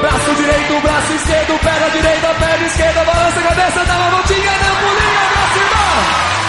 Braço 0.01 0.35
direito, 0.35 0.81
braço 0.83 1.13
esquerdo, 1.13 1.59
perna 1.61 1.91
direita, 1.91 2.35
perna 2.35 2.67
esquerda, 2.67 3.05
balança 3.05 3.41
a 3.41 3.43
cabeça, 3.43 3.85
dá 3.85 3.97
uma 3.99 4.11
voltinha, 4.11 4.51
dá 4.51 4.73
um 4.73 4.77
pulinho 4.77 5.21
pra 5.33 6.40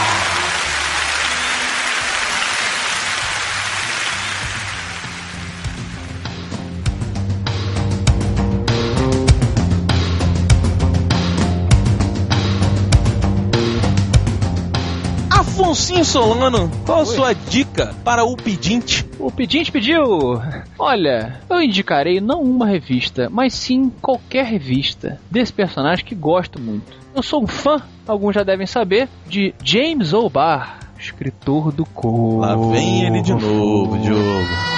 Afonsinho 15.82 16.06
Solano, 16.06 16.72
qual 16.86 17.02
a 17.02 17.06
sua 17.08 17.34
dica 17.34 17.96
para 18.04 18.24
o 18.24 18.38
pedinte? 18.38 19.04
o 19.18 19.32
pedinte 19.32 19.72
pediu. 19.72 20.40
Olha, 20.78 21.42
eu 21.50 21.60
indicarei 21.60 22.22
não 22.22 22.44
uma 22.44 22.68
revista, 22.68 23.28
mas 23.32 23.56
sim 23.56 23.92
qualquer 24.00 24.46
revista 24.46 25.20
desse 25.32 25.52
personagem 25.52 26.06
que 26.06 26.14
gosto 26.14 26.62
muito. 26.62 26.94
Eu 27.16 27.24
sou 27.24 27.44
um 27.44 27.48
fã, 27.48 27.82
alguns 28.08 28.36
já 28.36 28.44
devem 28.44 28.68
saber, 28.68 29.10
de 29.28 29.56
James 29.64 30.14
O'Barr, 30.14 30.78
escritor 31.00 31.72
do 31.72 31.84
Corvo. 31.84 32.42
Lá 32.42 32.56
vem 32.56 33.04
ele 33.08 33.24
de 33.24 33.34
novo, 33.34 33.98
Diogo. 33.98 34.71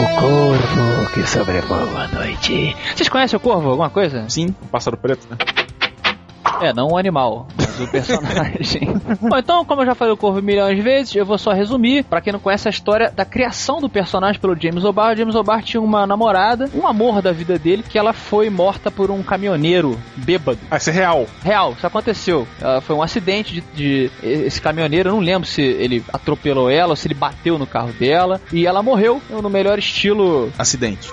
O 0.00 0.20
Corvo 0.20 1.10
que 1.12 1.26
sobrevoa 1.26 2.04
a 2.04 2.08
noite. 2.08 2.74
Vocês 2.94 3.08
conhecem 3.08 3.36
o 3.36 3.40
Corvo? 3.40 3.68
Alguma 3.70 3.90
coisa? 3.90 4.24
Sim, 4.28 4.54
Um 4.62 4.66
pássaro 4.68 4.96
preto, 4.96 5.26
né? 5.30 5.36
É, 6.60 6.72
não 6.72 6.88
um 6.88 6.96
animal. 6.96 7.46
o 7.80 7.86
personagem. 7.88 8.94
Bom, 9.20 9.36
então, 9.38 9.64
como 9.64 9.82
eu 9.82 9.86
já 9.86 9.94
falei 9.94 10.12
o 10.12 10.16
Corvo 10.16 10.42
milhões 10.42 10.76
de 10.76 10.82
vezes, 10.82 11.14
eu 11.14 11.24
vou 11.24 11.38
só 11.38 11.52
resumir. 11.52 12.04
Pra 12.04 12.20
quem 12.20 12.32
não 12.32 12.40
conhece 12.40 12.68
a 12.68 12.70
história 12.70 13.10
da 13.10 13.24
criação 13.24 13.80
do 13.80 13.88
personagem 13.88 14.40
pelo 14.40 14.54
James 14.60 14.84
O'Barr, 14.84 15.14
o 15.14 15.16
James 15.16 15.34
O'Barr 15.34 15.62
tinha 15.62 15.80
uma 15.80 16.06
namorada, 16.06 16.68
um 16.74 16.86
amor 16.86 17.22
da 17.22 17.32
vida 17.32 17.58
dele, 17.58 17.82
que 17.88 17.98
ela 17.98 18.12
foi 18.12 18.50
morta 18.50 18.90
por 18.90 19.10
um 19.10 19.22
caminhoneiro 19.22 19.98
bêbado. 20.16 20.58
Ah, 20.70 20.76
isso 20.76 20.90
é 20.90 20.92
real. 20.92 21.26
Real, 21.42 21.72
isso 21.76 21.86
aconteceu. 21.86 22.46
Ela 22.60 22.80
foi 22.80 22.94
um 22.96 23.02
acidente 23.02 23.54
de, 23.54 23.62
de- 23.74 24.10
Esse 24.22 24.60
caminhoneiro, 24.60 25.08
eu 25.08 25.14
não 25.14 25.20
lembro 25.20 25.48
se 25.48 25.62
ele 25.62 26.04
atropelou 26.12 26.68
ela 26.70 26.90
ou 26.90 26.96
se 26.96 27.06
ele 27.08 27.14
bateu 27.14 27.58
no 27.58 27.66
carro 27.66 27.92
dela. 27.92 28.40
E 28.52 28.66
ela 28.66 28.82
morreu 28.82 29.20
no 29.30 29.48
melhor 29.50 29.78
estilo. 29.78 30.52
Acidente. 30.58 31.08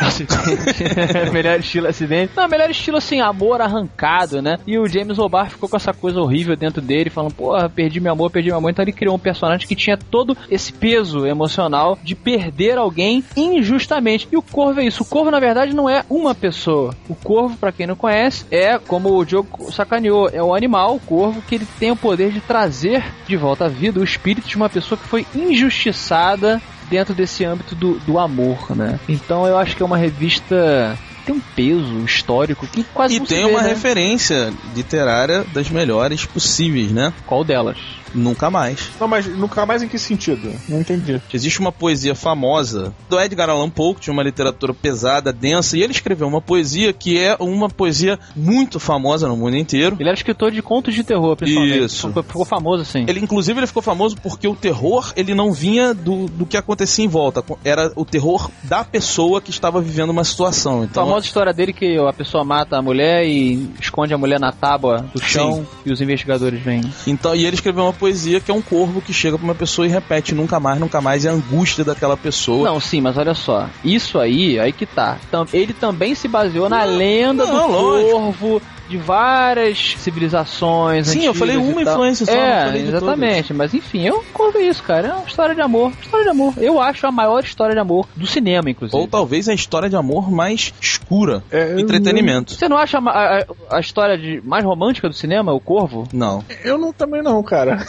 Acidente. 0.00 1.30
melhor 1.32 1.60
estilo 1.60 1.86
acidente. 1.86 2.32
Não, 2.36 2.48
melhor 2.48 2.70
estilo 2.70 2.96
assim, 2.96 3.20
amor 3.20 3.60
arrancado, 3.60 4.40
né? 4.40 4.58
E 4.66 4.78
o 4.78 4.86
James 4.86 5.18
O'Barr 5.18 5.50
ficou 5.50 5.68
com 5.68 5.76
essa 5.76 5.92
coisa 5.92 6.20
horrível 6.20 6.56
dentro 6.56 6.80
dele, 6.80 7.10
falando, 7.10 7.34
porra, 7.34 7.68
perdi 7.68 8.00
meu 8.00 8.12
amor, 8.12 8.30
perdi 8.30 8.48
meu 8.48 8.58
amor. 8.58 8.70
Então 8.70 8.82
ele 8.82 8.92
criou 8.92 9.14
um 9.14 9.18
personagem 9.18 9.66
que 9.66 9.74
tinha 9.74 9.96
todo 9.96 10.36
esse 10.50 10.72
peso 10.72 11.26
emocional 11.26 11.98
de 12.02 12.14
perder 12.14 12.78
alguém 12.78 13.24
injustamente. 13.36 14.28
E 14.32 14.36
o 14.36 14.42
Corvo 14.42 14.80
é 14.80 14.84
isso. 14.84 15.02
O 15.02 15.06
Corvo, 15.06 15.30
na 15.30 15.40
verdade, 15.40 15.74
não 15.74 15.88
é 15.88 16.04
uma 16.08 16.34
pessoa. 16.34 16.94
O 17.08 17.14
Corvo, 17.14 17.56
pra 17.56 17.72
quem 17.72 17.86
não 17.86 17.96
conhece, 17.96 18.46
é 18.50 18.78
como 18.78 19.16
o 19.16 19.24
Diogo 19.24 19.70
sacaneou, 19.72 20.28
é 20.32 20.42
o 20.42 20.54
animal, 20.54 20.96
o 20.96 21.00
Corvo, 21.00 21.42
que 21.42 21.54
ele 21.54 21.66
tem 21.78 21.90
o 21.90 21.96
poder 21.96 22.32
de 22.32 22.40
trazer 22.40 23.04
de 23.26 23.36
volta 23.36 23.66
à 23.66 23.68
vida 23.68 24.00
o 24.00 24.04
espírito 24.04 24.48
de 24.48 24.56
uma 24.56 24.68
pessoa 24.68 24.98
que 24.98 25.06
foi 25.06 25.26
injustiçada 25.34 26.60
dentro 26.90 27.14
desse 27.14 27.44
âmbito 27.44 27.74
do, 27.74 27.98
do 28.00 28.18
amor, 28.18 28.76
né? 28.76 28.98
Então 29.08 29.46
eu 29.46 29.56
acho 29.56 29.76
que 29.76 29.82
é 29.82 29.86
uma 29.86 29.96
revista 29.96 30.98
que 31.20 31.26
tem 31.26 31.34
um 31.34 31.40
peso 31.54 32.04
histórico 32.04 32.66
que 32.66 32.82
quase 32.82 33.16
E 33.16 33.18
não 33.20 33.26
tem 33.26 33.44
vê, 33.44 33.50
uma 33.50 33.62
né? 33.62 33.68
referência 33.68 34.52
literária 34.74 35.44
das 35.52 35.70
melhores 35.70 36.26
possíveis, 36.26 36.90
né? 36.90 37.12
Qual 37.26 37.44
delas? 37.44 37.78
Nunca 38.14 38.50
mais. 38.50 38.90
Não, 39.00 39.08
mas 39.08 39.26
nunca 39.26 39.64
mais 39.66 39.82
em 39.82 39.88
que 39.88 39.98
sentido? 39.98 40.52
Não 40.68 40.80
entendi. 40.80 41.20
Existe 41.32 41.60
uma 41.60 41.72
poesia 41.72 42.14
famosa 42.14 42.92
do 43.08 43.20
Edgar 43.20 43.48
Allan 43.50 43.70
Poe, 43.70 43.94
que 43.94 44.00
tinha 44.02 44.12
uma 44.12 44.22
literatura 44.22 44.72
pesada, 44.74 45.32
densa, 45.32 45.76
e 45.76 45.82
ele 45.82 45.92
escreveu 45.92 46.26
uma 46.26 46.40
poesia 46.40 46.92
que 46.92 47.18
é 47.18 47.36
uma 47.38 47.68
poesia 47.68 48.18
muito 48.34 48.80
famosa 48.80 49.28
no 49.28 49.36
mundo 49.36 49.56
inteiro. 49.56 49.96
Ele 49.98 50.08
era 50.08 50.16
escritor 50.16 50.50
de 50.50 50.62
contos 50.62 50.94
de 50.94 51.04
terror, 51.04 51.36
principalmente. 51.36 51.84
Isso. 51.84 52.08
Ficou, 52.08 52.22
ficou 52.22 52.44
famoso 52.44 52.82
assim. 52.82 53.04
Ele, 53.06 53.20
inclusive, 53.20 53.58
ele 53.58 53.66
ficou 53.66 53.82
famoso 53.82 54.16
porque 54.16 54.46
o 54.48 54.54
terror, 54.54 55.12
ele 55.16 55.34
não 55.34 55.52
vinha 55.52 55.94
do, 55.94 56.26
do 56.26 56.46
que 56.46 56.56
acontecia 56.56 57.04
em 57.04 57.08
volta. 57.08 57.42
Era 57.64 57.92
o 57.96 58.04
terror 58.04 58.50
da 58.64 58.84
pessoa 58.84 59.40
que 59.40 59.50
estava 59.50 59.80
vivendo 59.80 60.10
uma 60.10 60.24
situação. 60.24 60.82
A 60.82 60.84
Então, 60.84 61.04
famosa 61.04 61.26
história 61.26 61.52
dele 61.52 61.72
que 61.72 61.96
a 61.98 62.12
pessoa 62.12 62.44
mata 62.44 62.76
a 62.76 62.82
mulher 62.82 63.26
e 63.26 63.68
esconde 63.80 64.12
a 64.14 64.18
mulher 64.18 64.40
na 64.40 64.52
tábua 64.52 65.06
do 65.14 65.20
chão 65.22 65.66
e 65.84 65.92
os 65.92 66.00
investigadores 66.00 66.60
vêm. 66.60 66.82
então, 67.06 67.34
e 67.34 67.44
ele 67.44 67.54
escreveu 67.54 67.84
uma 67.84 67.92
poesia 68.00 68.40
que 68.40 68.50
é 68.50 68.54
um 68.54 68.62
corvo 68.62 69.02
que 69.02 69.12
chega 69.12 69.36
pra 69.36 69.44
uma 69.44 69.54
pessoa 69.54 69.86
e 69.86 69.90
repete 69.90 70.34
nunca 70.34 70.58
mais, 70.58 70.80
nunca 70.80 71.00
mais, 71.02 71.24
e 71.24 71.28
a 71.28 71.32
angústia 71.32 71.84
daquela 71.84 72.16
pessoa. 72.16 72.66
Não, 72.70 72.80
sim, 72.80 73.02
mas 73.02 73.18
olha 73.18 73.34
só. 73.34 73.68
Isso 73.84 74.18
aí, 74.18 74.58
aí 74.58 74.72
que 74.72 74.86
tá. 74.86 75.18
Ele 75.52 75.74
também 75.74 76.14
se 76.14 76.26
baseou 76.26 76.68
na 76.68 76.82
lenda 76.84 77.44
não, 77.44 77.68
do 77.68 77.72
lógico. 77.72 78.10
corvo 78.10 78.62
de 78.90 78.96
várias 78.98 79.94
civilizações 79.98 81.06
Sim, 81.08 81.24
eu 81.24 81.32
falei 81.32 81.56
uma 81.56 81.80
influência 81.80 82.26
só, 82.26 82.32
É, 82.32 82.76
exatamente. 82.76 83.54
Mas 83.54 83.72
enfim, 83.72 84.02
eu 84.06 84.24
corvo 84.32 84.58
isso, 84.58 84.82
cara. 84.82 85.08
É 85.08 85.12
uma 85.14 85.26
história 85.26 85.54
de 85.54 85.60
amor. 85.60 85.92
História 86.02 86.24
de 86.24 86.30
amor. 86.30 86.54
Eu 86.58 86.80
acho 86.80 87.06
a 87.06 87.12
maior 87.12 87.42
história 87.44 87.72
de 87.74 87.80
amor 87.80 88.06
do 88.16 88.26
cinema, 88.26 88.68
inclusive. 88.68 89.00
Ou 89.00 89.06
talvez 89.06 89.48
a 89.48 89.54
história 89.54 89.88
de 89.88 89.94
amor 89.96 90.30
mais 90.30 90.74
escura. 90.80 91.42
É, 91.50 91.72
eu 91.72 91.78
Entretenimento. 91.78 92.52
Você 92.54 92.68
não 92.68 92.76
acha 92.76 92.98
a, 92.98 93.38
a- 93.38 93.46
a 93.70 93.80
história 93.80 94.18
de, 94.18 94.40
mais 94.44 94.64
romântica 94.64 95.08
do 95.08 95.14
cinema, 95.14 95.52
o 95.52 95.60
Corvo? 95.60 96.08
Não. 96.12 96.44
Eu 96.64 96.76
não 96.76 96.92
também 96.92 97.22
não, 97.22 97.42
cara. 97.42 97.86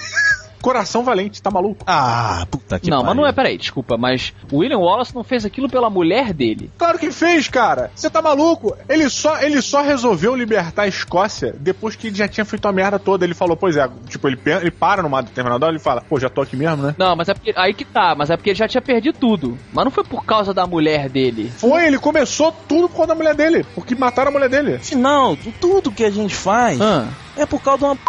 Coração 0.62 1.04
Valente, 1.04 1.42
tá 1.42 1.50
maluco? 1.50 1.84
Ah, 1.88 2.46
puta 2.50 2.80
que 2.80 2.90
não, 2.90 3.04
mas 3.04 3.16
não 3.16 3.26
é, 3.26 3.32
peraí, 3.32 3.58
desculpa, 3.58 3.98
mas 3.98 4.34
o 4.52 4.58
William 4.58 4.78
Wallace 4.80 5.14
não 5.16 5.24
fez 5.24 5.46
aquilo 5.46 5.70
pela 5.70 5.90
mulher 5.90 6.34
dele. 6.34 6.70
Claro 6.78 7.00
que 7.00 7.12
fez, 7.12 7.48
cara. 7.48 7.92
Você 7.96 8.10
tá 8.10 8.22
maluco? 8.22 8.76
Ele 8.88 9.10
só, 9.10 9.40
ele 9.42 9.62
só 9.62 9.82
resolveu 9.82 10.36
libertar 10.36 10.84
a 10.84 10.88
Escócia 10.88 11.56
depois 11.60 11.96
que 11.96 12.08
ele 12.08 12.16
já 12.16 12.28
tinha 12.28 12.46
feito 12.46 12.68
a 12.68 12.72
merda 12.72 13.00
toda. 13.00 13.26
Ele 13.26 13.34
falou, 13.34 13.58
pois 13.58 13.76
é, 13.78 13.90
tipo, 14.08 14.28
ele, 14.28 14.40
ele 14.46 14.72
para 14.72 15.02
numa 15.02 15.22
determinada 15.22 15.66
hora 15.66 15.76
e 15.76 15.80
fala, 15.80 16.02
pô, 16.02 16.20
já 16.20 16.30
tô 16.30 16.42
aqui 16.42 16.56
mesmo, 16.56 16.84
né? 16.84 16.96
Não, 16.98 17.16
mas 17.16 17.30
é 17.30 17.34
porque, 17.34 17.54
aí 17.56 17.74
que 17.74 17.86
tá, 17.86 18.16
mas 18.16 18.30
é 18.30 18.38
porque 18.38 18.52
ele 18.52 18.60
já 18.60 18.68
tinha 18.68 18.82
perdido 18.82 19.18
tudo. 19.18 19.58
Mas 19.74 19.84
não 19.86 19.92
foi 19.92 20.04
por 20.04 20.24
causa 20.26 20.54
da 20.54 20.66
mulher 20.68 21.10
dele. 21.10 21.52
Foi, 21.58 21.86
ele 21.86 21.98
começou 21.98 22.52
tudo 22.68 22.88
por 22.88 22.98
conta 22.98 23.08
da 23.10 23.16
mulher 23.16 23.36
dele, 23.36 23.66
porque 23.76 23.96
mataram 23.96 24.30
a 24.30 24.34
mulher 24.34 24.50
dele. 24.50 24.76
Afinal, 24.76 25.36
tudo 25.60 25.92
que 25.92 26.04
a 26.04 26.10
gente 26.12 26.36
faz 26.36 26.80
Ah. 26.80 27.08
é 27.36 27.46
por 27.46 27.62
causa 27.62 27.80
de 27.80 27.84
uma 27.86 27.96
p... 27.96 28.02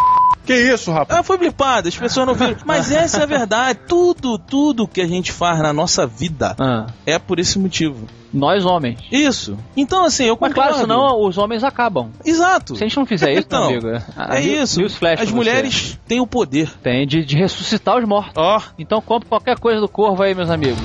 Que 0.44 0.54
isso, 0.54 0.90
rapaz? 0.90 1.20
Ah, 1.20 1.22
foi 1.22 1.38
blipado, 1.38 1.88
as 1.88 1.96
pessoas 1.96 2.26
não 2.26 2.34
viram. 2.34 2.56
Mas 2.64 2.90
essa 2.92 3.20
é 3.20 3.22
a 3.22 3.26
verdade. 3.26 3.78
Tudo, 3.86 4.38
tudo 4.38 4.88
que 4.88 5.00
a 5.00 5.06
gente 5.06 5.30
faz 5.30 5.60
na 5.60 5.72
nossa 5.72 6.06
vida 6.06 6.56
Ah. 6.58 6.86
é 7.06 7.18
por 7.18 7.38
esse 7.38 7.58
motivo. 7.58 8.06
Nós 8.34 8.64
homens. 8.64 8.98
Isso. 9.12 9.58
Então, 9.76 10.04
assim, 10.06 10.24
eu 10.24 10.38
Mas 10.40 10.52
concordo. 10.54 10.70
claro, 10.70 10.74
senão 10.80 11.20
os 11.26 11.36
homens 11.36 11.62
acabam. 11.62 12.10
Exato. 12.24 12.74
Se 12.74 12.82
a 12.82 12.86
gente 12.88 12.96
não 12.96 13.04
fizer 13.06 13.30
isso, 13.32 13.42
Então, 13.46 13.70
meu 13.70 13.78
amigo. 13.78 14.04
É 14.30 14.40
isso. 14.40 14.80
newsflash 14.80 15.20
As 15.20 15.28
você. 15.28 15.34
mulheres 15.34 15.98
têm 16.08 16.18
o 16.20 16.26
poder. 16.26 16.70
Tem 16.82 17.06
de, 17.06 17.24
de 17.24 17.36
ressuscitar 17.36 17.98
os 17.98 18.04
mortos. 18.08 18.32
Ó, 18.36 18.60
Então 18.78 19.00
compre 19.02 19.28
qualquer 19.28 19.58
coisa 19.58 19.80
do 19.80 19.88
corvo 19.88 20.22
aí, 20.22 20.34
meus 20.34 20.48
amigos. 20.50 20.78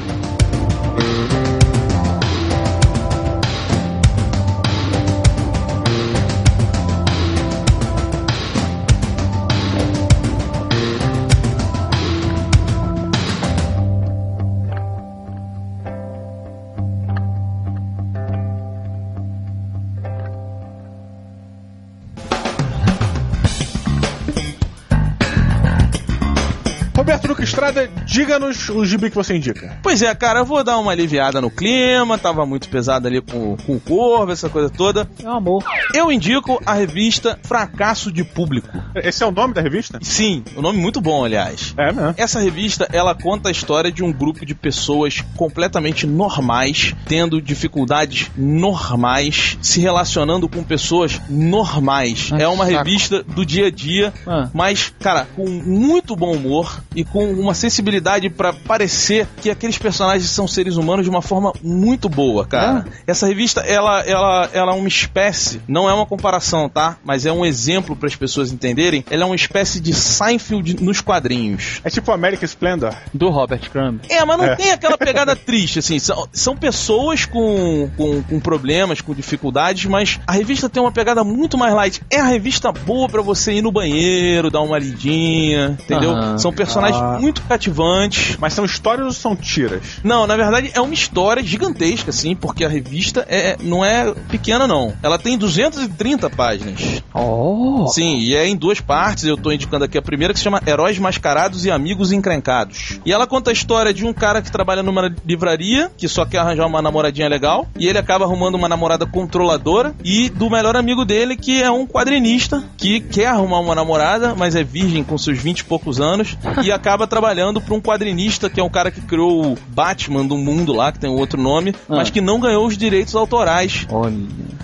Diga-nos 28.06 28.70
o 28.70 28.86
gibi 28.86 29.10
que 29.10 29.16
você 29.16 29.36
indica. 29.36 29.78
Pois 29.84 30.02
é, 30.02 30.14
cara, 30.16 30.40
eu 30.40 30.46
vou 30.46 30.64
dar 30.64 30.78
uma 30.78 30.92
aliviada 30.92 31.42
no 31.42 31.50
clima, 31.50 32.18
tava 32.18 32.46
muito 32.46 32.70
pesado 32.70 33.08
ali 33.08 33.22
com, 33.22 33.58
com 33.58 33.76
o 33.76 33.80
corvo, 33.80 34.32
essa 34.32 34.50
coisa 34.50 34.70
toda. 34.70 35.08
É 35.24 35.28
um 35.30 35.36
amor. 35.36 35.64
Eu 35.94 36.12
indico 36.12 36.62
a 36.66 36.74
revista 36.74 37.38
Fracasso 37.44 38.12
de 38.12 38.24
Público. 38.24 38.70
Esse 38.96 39.24
é 39.24 39.26
o 39.26 39.32
nome 39.32 39.54
da 39.54 39.62
revista? 39.62 40.00
Sim, 40.02 40.44
o 40.56 40.62
nome 40.62 40.80
muito 40.80 41.02
bom, 41.02 41.24
aliás. 41.26 41.74
É, 41.78 41.92
né? 41.92 42.14
Essa 42.18 42.40
revista, 42.40 42.88
ela 42.92 43.14
conta 43.16 43.50
a 43.50 43.52
história 43.52 43.92
de 43.92 44.04
um 44.04 44.12
grupo 44.12 44.46
de 44.46 44.56
pessoas 44.56 45.22
completamente 45.36 46.06
normais, 46.08 46.96
tendo 47.06 47.42
dificuldades 47.42 48.30
normais, 48.38 49.58
se 49.62 49.80
relacionando 49.80 50.48
com 50.48 50.64
pessoas 50.64 51.20
normais. 51.30 52.30
Ai, 52.32 52.42
é 52.44 52.48
uma 52.48 52.66
saco. 52.66 52.78
revista 52.78 53.24
do 53.24 53.46
dia 53.46 53.68
a 53.68 53.72
dia, 53.72 54.14
Ah. 54.26 54.50
mas, 54.54 54.94
cara, 55.00 55.28
com 55.36 55.48
muito 55.48 56.16
bom 56.16 56.34
humor 56.34 56.82
e 56.96 57.04
com 57.04 57.26
uma 57.32 57.54
sensibilidade 57.58 58.30
pra 58.30 58.54
parecer 58.54 59.28
que 59.42 59.50
aqueles 59.50 59.78
personagens 59.78 60.30
são 60.30 60.48
seres 60.48 60.78
humanos 60.78 61.04
de 61.06 61.10
uma 61.10 61.22
forma 61.22 61.52
muito 61.62 62.08
boa, 62.08 62.46
cara. 62.46 62.86
Essa 63.06 63.28
revista, 63.28 63.62
ela, 63.62 64.02
ela, 64.02 64.50
ela 64.54 64.72
é 64.72 64.76
uma 64.76 64.88
espécie, 64.88 65.62
não 65.68 65.90
é 65.90 65.94
uma 65.94 66.06
comparação, 66.06 66.70
tá? 66.70 66.98
Mas 67.04 67.26
é 67.26 67.32
um 67.32 67.46
exemplo 67.46 67.96
para 67.96 68.08
as 68.08 68.16
pessoas 68.16 68.52
entenderem. 68.52 69.04
Ela 69.10 69.24
é 69.24 69.26
uma 69.26 69.36
espécie 69.36 69.80
de 69.80 69.94
Seinfeld 69.94 70.82
nos 70.84 71.02
quadrinhos. 71.02 71.82
É 71.84 71.90
tipo 71.90 72.12
American 72.12 72.46
Splendor. 72.46 72.94
Do 73.14 73.30
Robert 73.30 73.70
Crumb. 73.72 74.00
É, 74.10 74.24
mas 74.24 74.38
não 74.38 74.46
É. 74.46 74.56
tem 74.56 74.72
aquela 74.72 74.98
pegada 74.98 75.36
triste, 75.38 75.80
assim. 75.80 76.00
São, 76.00 76.28
são 76.32 76.56
pessoas 76.56 77.26
com, 77.26 77.90
com, 77.98 78.22
com 78.24 78.40
problemas, 78.40 79.02
com 79.02 79.14
dificuldades, 79.14 79.86
mas 79.86 80.20
a 80.28 80.32
revista 80.32 80.70
tem 80.70 80.82
uma 80.82 80.92
pegada 80.92 81.24
muito 81.24 81.58
mais 81.58 81.74
light. 81.74 82.02
É 82.10 82.20
a 82.20 82.26
revista 82.26 82.72
boa 82.72 83.10
pra 83.10 83.22
você 83.22 83.54
ir 83.54 83.62
no 83.62 83.72
banheiro, 83.72 84.50
dar 84.52 84.62
uma 84.62 84.78
lidinha, 84.78 85.78
entendeu? 85.82 86.38
São 86.38 86.52
personagens 86.54 87.02
Ah. 87.02 87.20
Muito 87.38 87.48
cativantes. 87.48 88.38
Mas 88.40 88.54
são 88.54 88.66
histórias 88.66 89.06
ou 89.06 89.14
são 89.14 89.36
tiras? 89.36 89.82
Não, 90.04 90.26
na 90.28 90.36
verdade 90.36 90.72
é 90.74 90.82
uma 90.82 90.94
história 90.94 91.44
gigantesca, 91.44 92.10
assim, 92.10 92.36
porque 92.36 92.64
a 92.66 92.70
revista 92.70 93.26
é, 93.30 93.58
não 93.62 93.86
é 93.86 94.14
pequena, 94.30 94.68
não. 94.68 94.94
Ela 95.02 95.18
tem 95.18 95.38
230 95.38 96.30
páginas. 96.30 97.04
Oh! 97.14 97.88
Sim, 97.88 98.18
e 98.18 98.36
é 98.36 98.48
em 98.48 98.56
duas 98.56 98.82
partes. 98.82 99.24
Eu 99.24 99.38
tô 99.38 99.52
indicando 99.52 99.86
aqui 99.86 99.98
a 99.98 100.02
primeira 100.02 100.34
que 100.34 100.40
se 100.40 100.44
chama 100.44 100.62
Heróis 100.66 100.98
Mascarados 101.00 101.66
e 101.66 101.72
Amigos 101.72 102.12
Encrencados. 102.12 103.00
E 103.06 103.14
ela 103.14 103.28
conta 103.28 103.52
a 103.52 103.54
história 103.54 103.94
de 103.94 104.06
um 104.06 104.14
cara 104.14 104.42
que 104.42 104.52
trabalha 104.52 104.84
numa 104.84 105.14
livraria, 105.26 105.92
que 105.98 106.08
só 106.08 106.26
quer 106.26 106.40
arranjar 106.40 106.66
uma 106.66 106.82
namoradinha 106.82 107.28
legal, 107.28 107.68
e 107.78 107.88
ele 107.88 107.98
acaba 107.98 108.26
arrumando 108.26 108.56
uma 108.56 108.70
namorada 108.70 109.06
controladora, 109.06 109.96
e 110.04 110.30
do 110.30 110.50
melhor 110.50 110.76
amigo 110.76 111.06
dele, 111.06 111.36
que 111.36 111.62
é 111.62 111.70
um 111.70 111.86
quadrinista, 111.86 112.64
que 112.78 113.00
quer 113.00 113.28
arrumar 113.28 113.60
uma 113.60 113.76
namorada, 113.76 114.36
mas 114.36 114.56
é 114.56 114.64
virgem 114.64 115.04
com 115.04 115.18
seus 115.18 115.38
20 115.38 115.60
e 115.60 115.64
poucos 115.64 116.00
anos, 116.00 116.38
e 116.64 116.72
acaba 116.72 117.06
trabalhando 117.08 117.27
pra 117.66 117.76
um 117.76 117.82
quadrinista, 117.82 118.50
que 118.50 118.60
é 118.60 118.64
um 118.64 118.70
cara 118.70 118.92
que 118.92 119.02
criou 119.02 119.54
o 119.54 119.58
Batman 119.70 120.26
do 120.26 120.38
mundo 120.38 120.74
lá, 120.74 120.92
que 120.92 121.00
tem 121.00 121.10
um 121.10 121.16
outro 121.18 121.42
nome, 121.42 121.76
mas 121.88 122.10
que 122.10 122.22
não 122.22 122.40
ganhou 122.40 122.66
os 122.66 122.78
direitos 122.78 123.16
autorais 123.16 123.86
Olha. 123.92 124.16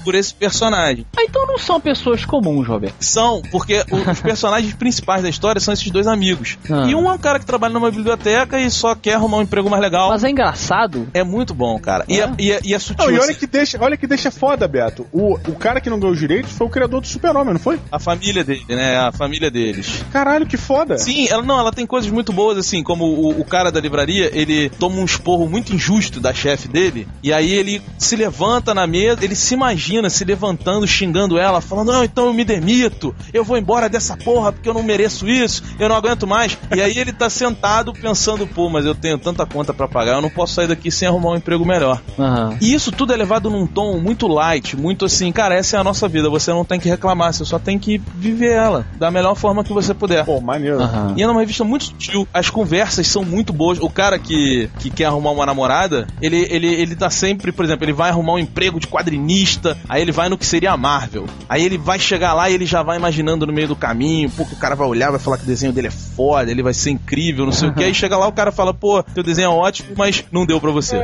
por 0.03 0.15
esse 0.15 0.33
personagem. 0.33 1.05
Ah, 1.17 1.23
então 1.23 1.45
não 1.47 1.57
são 1.57 1.79
pessoas 1.79 2.25
comuns, 2.25 2.67
Roberto. 2.67 2.95
São, 2.99 3.41
porque 3.51 3.83
os 3.91 4.19
personagens 4.21 4.73
principais 4.73 5.23
da 5.23 5.29
história 5.29 5.59
são 5.59 5.73
esses 5.73 5.89
dois 5.89 6.07
amigos. 6.07 6.57
Ah. 6.69 6.85
E 6.87 6.95
um 6.95 7.09
é 7.09 7.13
um 7.13 7.17
cara 7.17 7.39
que 7.39 7.45
trabalha 7.45 7.73
numa 7.73 7.91
biblioteca 7.91 8.59
e 8.59 8.69
só 8.69 8.95
quer 8.95 9.13
arrumar 9.15 9.37
um 9.37 9.41
emprego 9.41 9.69
mais 9.69 9.81
legal. 9.81 10.09
Mas 10.09 10.23
é 10.23 10.29
engraçado. 10.29 11.07
É 11.13 11.23
muito 11.23 11.53
bom, 11.53 11.79
cara. 11.79 12.05
E 12.07 12.19
é, 12.19 12.31
e 12.39 12.51
é- 12.51 12.59
e 12.63 12.73
é 12.73 12.79
sutil. 12.79 13.05
Não, 13.05 13.11
e 13.13 13.19
olha 13.19 13.31
assim. 13.31 13.39
que 13.39 13.47
deixa, 13.47 13.77
olha 13.81 13.97
que 13.97 14.07
deixa 14.07 14.31
foda, 14.31 14.67
Beto. 14.67 15.05
O, 15.11 15.33
o 15.35 15.55
cara 15.55 15.79
que 15.81 15.89
não 15.89 15.99
ganhou 15.99 16.13
os 16.13 16.19
direitos 16.19 16.51
foi 16.51 16.67
o 16.67 16.69
criador 16.69 17.01
do 17.01 17.07
Super-Homem, 17.07 17.53
não 17.53 17.59
foi? 17.59 17.79
A 17.91 17.99
família 17.99 18.43
dele, 18.43 18.63
né? 18.69 18.97
A 18.97 19.11
família 19.11 19.49
deles. 19.51 20.03
Caralho, 20.11 20.45
que 20.45 20.57
foda. 20.57 20.97
Sim, 20.97 21.27
ela 21.29 21.43
não, 21.43 21.59
ela 21.59 21.71
tem 21.71 21.85
coisas 21.85 22.09
muito 22.11 22.31
boas, 22.31 22.52
assim, 22.59 22.83
como 22.83 23.05
o, 23.05 23.41
o 23.41 23.45
cara 23.45 23.71
da 23.71 23.79
livraria, 23.79 24.31
ele 24.33 24.69
toma 24.69 24.97
um 24.97 25.05
esporro 25.05 25.47
muito 25.49 25.73
injusto 25.73 26.19
da 26.19 26.33
chefe 26.33 26.67
dele, 26.67 27.07
e 27.21 27.31
aí 27.31 27.51
ele 27.51 27.81
se 27.97 28.15
levanta 28.15 28.73
na 28.73 28.87
mesa, 28.87 29.23
ele 29.23 29.35
se 29.35 29.53
imagina 29.53 30.09
se 30.09 30.23
levantando, 30.23 30.87
xingando 30.87 31.37
ela, 31.37 31.61
falando, 31.61 31.91
não, 31.91 32.03
então 32.03 32.27
eu 32.27 32.33
me 32.33 32.43
demito, 32.43 33.15
eu 33.33 33.43
vou 33.43 33.57
embora 33.57 33.89
dessa 33.89 34.15
porra 34.17 34.51
porque 34.51 34.69
eu 34.69 34.73
não 34.73 34.83
mereço 34.83 35.27
isso, 35.27 35.63
eu 35.79 35.89
não 35.89 35.95
aguento 35.95 36.27
mais. 36.27 36.57
E 36.75 36.81
aí 36.81 36.97
ele 36.97 37.11
tá 37.11 37.29
sentado 37.29 37.93
pensando, 37.93 38.45
pô, 38.47 38.69
mas 38.69 38.85
eu 38.85 38.95
tenho 38.95 39.17
tanta 39.17 39.45
conta 39.45 39.73
pra 39.73 39.87
pagar, 39.87 40.15
eu 40.15 40.21
não 40.21 40.29
posso 40.29 40.53
sair 40.53 40.67
daqui 40.67 40.91
sem 40.91 41.07
arrumar 41.07 41.31
um 41.31 41.35
emprego 41.35 41.65
melhor. 41.65 42.01
Aham. 42.17 42.57
E 42.61 42.73
isso 42.73 42.91
tudo 42.91 43.13
é 43.13 43.17
levado 43.17 43.49
num 43.49 43.67
tom 43.67 43.99
muito 43.99 44.27
light, 44.27 44.75
muito 44.75 45.05
assim, 45.05 45.31
cara, 45.31 45.55
essa 45.55 45.77
é 45.77 45.79
a 45.79 45.83
nossa 45.83 46.07
vida, 46.07 46.29
você 46.29 46.51
não 46.51 46.65
tem 46.65 46.79
que 46.79 46.89
reclamar, 46.89 47.33
você 47.33 47.45
só 47.45 47.59
tem 47.59 47.77
que 47.79 48.01
viver 48.15 48.51
ela 48.51 48.85
da 48.97 49.09
melhor 49.11 49.35
forma 49.35 49.63
que 49.63 49.73
você 49.73 49.93
puder. 49.93 50.25
Pô, 50.25 50.39
maneiro. 50.39 50.81
Aham. 50.81 51.13
E 51.17 51.23
é 51.23 51.27
uma 51.27 51.39
revista 51.39 51.63
muito 51.63 51.85
sutil, 51.85 52.27
as 52.33 52.42
conversas 52.49 53.07
são 53.07 53.23
muito 53.23 53.53
boas. 53.53 53.79
O 53.79 53.89
cara 53.89 54.17
que, 54.19 54.69
que 54.79 54.89
quer 54.89 55.05
arrumar 55.05 55.31
uma 55.31 55.45
namorada, 55.45 56.07
ele, 56.21 56.47
ele, 56.49 56.67
ele 56.67 56.95
tá 56.95 57.09
sempre, 57.09 57.51
por 57.51 57.65
exemplo, 57.65 57.85
ele 57.85 57.93
vai 57.93 58.09
arrumar 58.09 58.33
um 58.33 58.39
emprego 58.39 58.79
de 58.79 58.87
quadrinista, 58.87 59.77
aí 59.87 60.01
ele 60.01 60.11
vai 60.11 60.29
no 60.29 60.37
que 60.37 60.45
seria 60.45 60.71
a 60.71 60.77
Marvel. 60.77 61.25
Aí 61.47 61.63
ele 61.63 61.77
vai 61.77 61.99
chegar 61.99 62.33
lá 62.33 62.49
e 62.49 62.53
ele 62.53 62.65
já 62.65 62.83
vai 62.83 62.97
imaginando 62.97 63.45
no 63.45 63.53
meio 63.53 63.67
do 63.67 63.75
caminho, 63.75 64.29
pô, 64.29 64.45
que 64.45 64.53
o 64.53 64.57
cara 64.59 64.75
vai 64.75 64.87
olhar, 64.87 65.11
vai 65.11 65.19
falar 65.19 65.37
que 65.37 65.43
o 65.43 65.47
desenho 65.47 65.73
dele 65.73 65.87
é 65.87 65.91
foda, 65.91 66.51
ele 66.51 66.63
vai 66.63 66.73
ser 66.73 66.91
incrível, 66.91 67.45
não 67.45 67.51
sei 67.51 67.69
o 67.69 67.73
que. 67.73 67.83
Aí 67.83 67.93
chega 67.93 68.17
lá, 68.17 68.27
o 68.27 68.33
cara 68.33 68.51
fala, 68.51 68.73
pô, 68.73 69.01
teu 69.03 69.23
desenho 69.23 69.47
é 69.47 69.49
ótimo, 69.49 69.93
mas 69.97 70.23
não 70.31 70.45
deu 70.45 70.59
pra 70.59 70.71
você. 70.71 71.03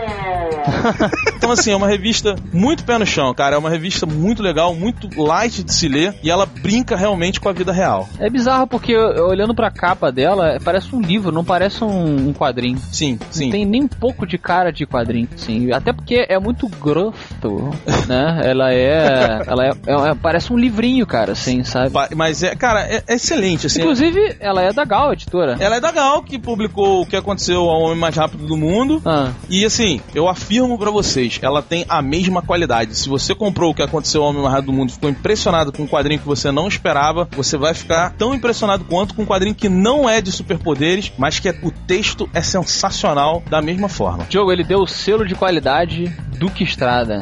Então, 1.36 1.52
assim, 1.52 1.72
é 1.72 1.76
uma 1.76 1.88
revista 1.88 2.36
muito 2.54 2.84
pé 2.84 2.98
no 2.98 3.06
chão, 3.06 3.34
cara. 3.34 3.56
É 3.56 3.60
uma 3.60 3.70
revista 3.70 4.06
muito 4.06 4.44
legal, 4.44 4.76
muito 4.76 5.10
light 5.22 5.64
de 5.64 5.74
se 5.74 5.88
ler 5.88 6.14
e 6.22 6.30
ela 6.30 6.46
brinca 6.46 6.96
realmente 6.96 7.40
com 7.40 7.50
a 7.50 7.54
vida 7.54 7.72
real. 7.72 8.08
É 8.20 8.30
bizarro 8.30 8.68
porque 8.68 8.96
olhando 8.96 9.56
pra 9.56 9.72
capa 9.72 10.12
dela, 10.12 10.58
parece 10.64 10.94
um 10.96 11.02
livro, 11.02 11.29
não 11.32 11.44
parece 11.44 11.84
um, 11.84 12.30
um 12.30 12.34
quadrinho. 12.34 12.78
Sim, 12.92 13.18
sim. 13.32 13.46
Não 13.46 13.52
tem 13.52 13.66
nem 13.66 13.84
um 13.84 13.88
pouco 13.88 14.26
de 14.26 14.38
cara 14.38 14.72
de 14.72 14.86
quadrinho, 14.86 15.28
sim. 15.36 15.72
Até 15.72 15.92
porque 15.94 16.26
é 16.30 16.40
muito 16.40 16.68
grosso, 16.68 17.14
né? 18.08 18.42
Ela 18.44 18.74
é. 18.74 19.42
Ela 19.48 19.66
é, 19.66 19.70
é- 19.70 20.10
é- 20.12 20.16
parece 20.16 20.52
um 20.54 20.58
livrinho, 20.58 21.06
cara, 21.06 21.34
assim, 21.34 21.64
sabe? 21.64 21.92
Mas 22.16 22.44
é, 22.44 22.56
cara, 22.56 22.82
é, 22.82 23.04
é 23.08 23.16
excelente, 23.16 23.68
assim. 23.68 23.82
Inclusive, 23.82 24.38
ela 24.40 24.62
é 24.62 24.72
da 24.74 24.86
Gal, 24.86 25.14
editora. 25.14 25.56
Ela 25.60 25.78
é 25.78 25.80
da 25.80 25.92
Gal, 25.92 26.24
que 26.24 26.38
publicou 26.40 27.02
o 27.02 27.06
que 27.06 27.16
aconteceu 27.16 27.62
ao 27.70 27.82
Homem 27.82 27.98
Mais 27.98 28.16
Rápido 28.16 28.46
do 28.46 28.58
Mundo. 28.58 29.02
Ah, 29.06 29.32
E 29.50 29.66
assim, 29.66 30.02
eu 30.16 30.28
afirmo 30.28 30.78
pra 30.78 30.92
vocês, 30.92 31.40
ela 31.42 31.62
tem 31.62 31.86
a 31.88 32.02
mesma 32.02 32.42
qualidade. 32.42 32.96
Se 32.96 33.08
você 33.10 33.34
comprou 33.36 33.72
o 33.72 33.74
que 33.76 33.82
aconteceu 33.82 34.24
ao 34.24 34.30
Homem 34.30 34.42
Mais 34.42 34.54
Rápido 34.56 34.72
do 34.72 34.78
Mundo 34.78 34.90
e 34.90 34.94
ficou 34.94 35.10
impressionado 35.10 35.72
com 35.72 35.84
um 35.84 35.88
quadrinho 35.88 36.20
que 36.20 36.28
você 36.28 36.52
não 36.52 36.68
esperava, 36.68 37.28
você 37.36 37.58
vai 37.58 37.74
ficar 37.74 38.14
tão 38.18 38.34
impressionado 38.34 38.84
quanto 38.86 39.14
com 39.14 39.24
um 39.24 39.26
quadrinho 39.26 39.56
que 39.56 39.70
não 39.70 40.10
é 40.10 40.22
de 40.22 40.32
superpoderes, 40.32 41.12
mas 41.20 41.38
que 41.38 41.50
o 41.50 41.70
texto 41.70 42.28
é 42.34 42.42
sensacional 42.42 43.44
da 43.50 43.62
mesma 43.62 43.90
forma. 43.90 44.26
Diogo, 44.30 44.52
ele 44.52 44.64
deu 44.64 44.80
o 44.80 44.88
selo 44.88 45.28
de 45.28 45.36
qualidade 45.36 46.06
Duque 46.38 46.64
Estrada. 46.64 47.22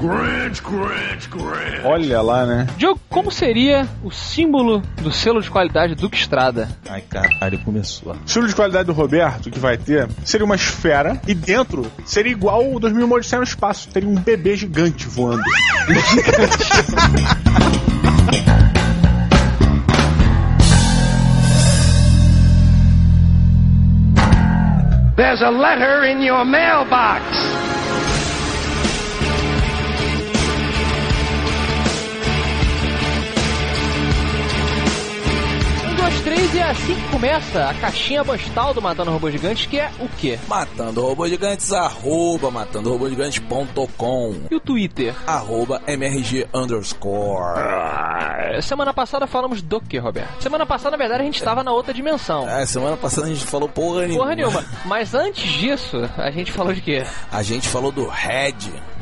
Olha 1.83 2.21
lá, 2.21 2.45
né? 2.45 2.67
Diogo, 2.77 3.01
como 3.09 3.31
seria 3.31 3.87
o 4.03 4.11
símbolo 4.11 4.81
do 5.01 5.11
selo 5.11 5.41
de 5.41 5.49
qualidade 5.49 5.95
Duque 5.95 6.15
Estrada? 6.15 6.69
Ai, 6.87 7.01
caralho, 7.01 7.57
começou. 7.59 8.13
O 8.13 8.25
estilo 8.25 8.47
de 8.47 8.55
qualidade 8.55 8.85
do 8.85 8.93
Roberto 8.93 9.49
que 9.49 9.57
vai 9.57 9.77
ter 9.77 10.07
seria 10.23 10.45
uma 10.45 10.55
esfera 10.55 11.19
e 11.27 11.33
dentro 11.33 11.91
seria 12.05 12.31
igual 12.31 12.71
o 12.71 12.79
2000 12.79 13.11
Odisseia 13.11 13.39
no 13.39 13.43
espaço. 13.43 13.89
Teria 13.89 14.07
um 14.07 14.15
bebê 14.15 14.55
gigante 14.55 15.07
voando. 15.07 15.41
There's 25.17 25.41
a 25.41 25.49
letter 25.49 26.05
in 26.05 26.21
your 26.21 26.45
mailbox. 26.45 27.46
Um, 36.27 36.29
dois, 36.29 36.51
três 36.51 36.53
e 36.55 36.59
é 36.59 36.63
assim 36.69 36.95
que 36.95 37.07
começa 37.09 37.69
a 37.69 37.73
caixinha 37.75 38.23
postal 38.25 38.73
do 38.73 38.81
Matando 38.81 39.11
Robô 39.11 39.29
Gigante, 39.31 39.67
que 39.67 39.79
é 39.79 39.89
o 39.99 40.07
quê? 40.17 40.37
Matando 40.47 41.01
Robô 41.01 41.27
Gigantes, 41.27 41.71
arroba 41.71 42.51
matandorobôgigantes.com, 42.51 44.35
E 44.51 44.55
o 44.55 44.59
Twitter? 44.59 45.15
arroba 45.25 45.81
MRG 45.87 46.47
underscore. 46.53 47.57
Ah, 47.59 48.59
Semana 48.61 48.93
passada 48.93 49.25
falamos 49.27 49.61
do 49.61 49.79
que, 49.79 49.97
Roberto? 49.97 50.41
Semana 50.41 50.65
passada, 50.65 50.91
na 50.91 50.97
verdade, 50.97 51.21
a 51.21 51.25
gente 51.25 51.37
estava 51.37 51.63
na 51.63 51.71
outra 51.71 51.93
dimensão. 51.93 52.47
É, 52.49 52.65
semana 52.65 52.97
passada 52.97 53.27
a 53.27 53.29
gente 53.29 53.45
falou 53.45 53.69
porra 53.69 54.01
nenhuma. 54.01 54.19
Porra 54.23 54.35
nenhuma. 54.35 54.65
Mas 54.85 55.13
antes 55.13 55.49
disso, 55.53 55.97
a 56.17 56.31
gente 56.31 56.51
falou 56.51 56.73
de 56.73 56.81
quê? 56.81 57.03
A 57.31 57.43
gente 57.43 57.67
falou 57.67 57.91
do 57.91 58.07
Red, 58.07 58.55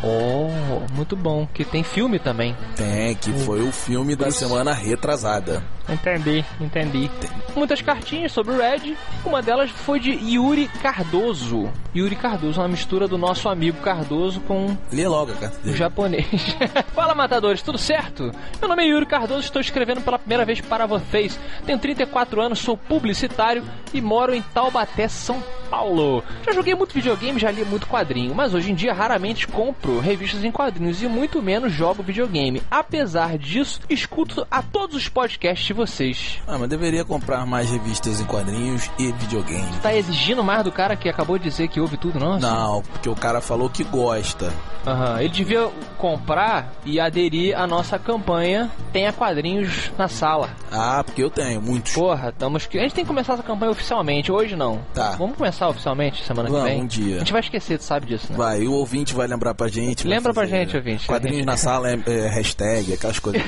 Oh, 0.06 0.94
muito 0.94 1.16
bom. 1.16 1.48
Que 1.52 1.66
tem 1.66 1.82
filme 1.84 2.20
também. 2.20 2.56
tem, 2.76 3.16
que 3.16 3.32
foi 3.40 3.62
o 3.62 3.72
filme 3.72 4.16
da 4.16 4.30
semana 4.30 4.72
retrasada. 4.72 5.64
Entendi, 5.88 6.44
entendi. 6.60 7.10
Muitas 7.56 7.80
cartinhas 7.82 8.32
sobre 8.32 8.54
o 8.54 8.58
Red. 8.58 8.96
Uma 9.24 9.42
delas 9.42 9.70
foi 9.70 10.00
de 10.00 10.12
Yuri 10.12 10.68
Cardoso. 10.82 11.72
Yuri 11.96 12.16
Cardoso, 12.16 12.60
uma 12.60 12.68
mistura 12.68 13.08
do 13.08 13.18
nosso 13.20 13.48
amigo 13.50 13.80
Cardoso 13.82 14.40
com 14.42 14.76
Lê 14.92 15.08
logo 15.08 15.32
a 15.32 15.36
carta 15.36 15.58
o 15.60 15.64
dele. 15.64 15.78
japonês. 15.78 16.26
Fala, 16.94 17.14
matadores, 17.14 17.62
tudo 17.62 17.78
certo? 17.78 18.32
Meu 18.60 18.68
nome 18.68 18.84
é 18.84 18.88
Yuri 18.88 19.06
Cardoso, 19.06 19.42
estou 19.42 19.62
escrevendo 19.62 20.02
pela 20.02 20.18
primeira 20.20 20.44
vez 20.46 20.60
para 20.60 20.86
vocês. 20.88 21.40
Tenho 21.66 21.78
34 21.78 22.42
anos, 22.42 22.60
sou 22.60 22.76
publicitário 22.76 23.64
e 23.94 24.02
moro 24.02 24.34
em 24.34 24.42
Taubaté, 24.42 25.08
São 25.08 25.42
Paulo. 25.70 26.24
Já 26.44 26.52
joguei 26.52 26.74
muito 26.74 26.94
videogame, 26.94 27.40
já 27.40 27.52
li 27.52 27.64
muito 27.64 27.86
quadrinho, 27.88 28.34
mas 28.34 28.56
hoje 28.56 28.72
em 28.72 28.76
dia 28.76 28.92
raramente 28.94 29.48
compro 29.48 29.95
revistas 30.00 30.44
em 30.44 30.52
quadrinhos 30.52 31.02
e 31.02 31.08
muito 31.08 31.42
menos 31.42 31.72
jogo 31.72 32.04
videogame. 32.04 32.62
Apesar 32.70 33.38
disso, 33.38 33.80
escuto 33.90 34.46
a 34.50 34.62
todos 34.62 34.96
os 34.96 35.10
podcasts 35.10 35.66
de 35.66 35.74
vocês. 35.74 36.40
Ah, 36.48 36.58
mas 36.58 36.70
deveria 36.70 37.06
comprar 37.06 37.46
mais 37.46 37.70
revistas 37.70 38.20
em 38.20 38.26
quadrinhos 38.26 38.90
e 38.98 39.12
videogame. 39.14 39.68
Tá 39.82 39.96
exigindo 39.96 40.44
mais 40.44 40.64
do 40.64 40.72
cara 40.72 40.96
que 40.96 41.10
acabou 41.10 41.38
de 41.38 41.46
dizer 41.46 41.68
que 41.68 41.80
ouve 41.80 41.98
tudo, 41.98 42.20
não? 42.20 42.40
Não, 42.40 42.82
porque 42.82 43.10
o 43.10 43.16
cara 43.16 43.42
falou 43.42 43.70
que 43.70 43.84
gosta. 43.84 44.54
Aham, 44.86 45.20
ele 45.20 45.30
devia 45.30 45.70
comprar 45.98 46.72
e 46.86 47.00
aderir 47.00 47.58
à 47.58 47.66
nossa 47.66 47.98
campanha 47.98 48.70
Tenha 48.96 49.12
Quadrinhos 49.12 49.92
na 49.98 50.08
Sala. 50.08 50.52
Ah, 50.72 51.04
porque 51.04 51.22
eu 51.22 51.30
tenho 51.30 51.62
muitos. 51.62 51.92
Porra, 51.92 52.30
estamos. 52.30 52.66
A 52.74 52.78
gente 52.78 52.94
tem 52.96 53.04
que 53.04 53.08
começar 53.10 53.34
essa 53.34 53.44
campanha 53.44 53.70
oficialmente, 53.74 54.32
hoje 54.32 54.56
não. 54.56 54.80
Tá. 54.94 55.18
Vamos 55.18 55.36
começar 55.36 55.68
oficialmente 55.68 56.24
semana 56.24 56.48
Vamos, 56.48 56.64
que 56.64 56.70
vem? 56.72 56.82
um 56.82 56.88
dia. 56.88 57.16
A 57.18 57.20
gente 57.20 57.34
vai 57.34 57.42
esquecer, 57.42 57.78
tu 57.78 57.84
sabe 57.84 58.06
disso, 58.06 58.32
né? 58.32 58.38
Vai, 58.38 58.62
e 58.62 58.68
o 58.70 58.72
ouvinte 58.72 59.14
vai 59.14 59.28
lembrar 59.28 59.54
pra 59.54 59.68
gente. 59.68 60.08
Lembra 60.08 60.34
pra 60.34 60.46
gente, 60.46 60.78
ouvinte. 60.78 61.08
Quadrinhos 61.08 61.40
gente- 61.40 61.46
na 61.46 61.58
sala 61.58 61.92
é, 61.92 62.00
é 62.08 62.28
hashtag, 62.30 62.94
aquelas 62.94 63.20
coisas. 63.20 63.42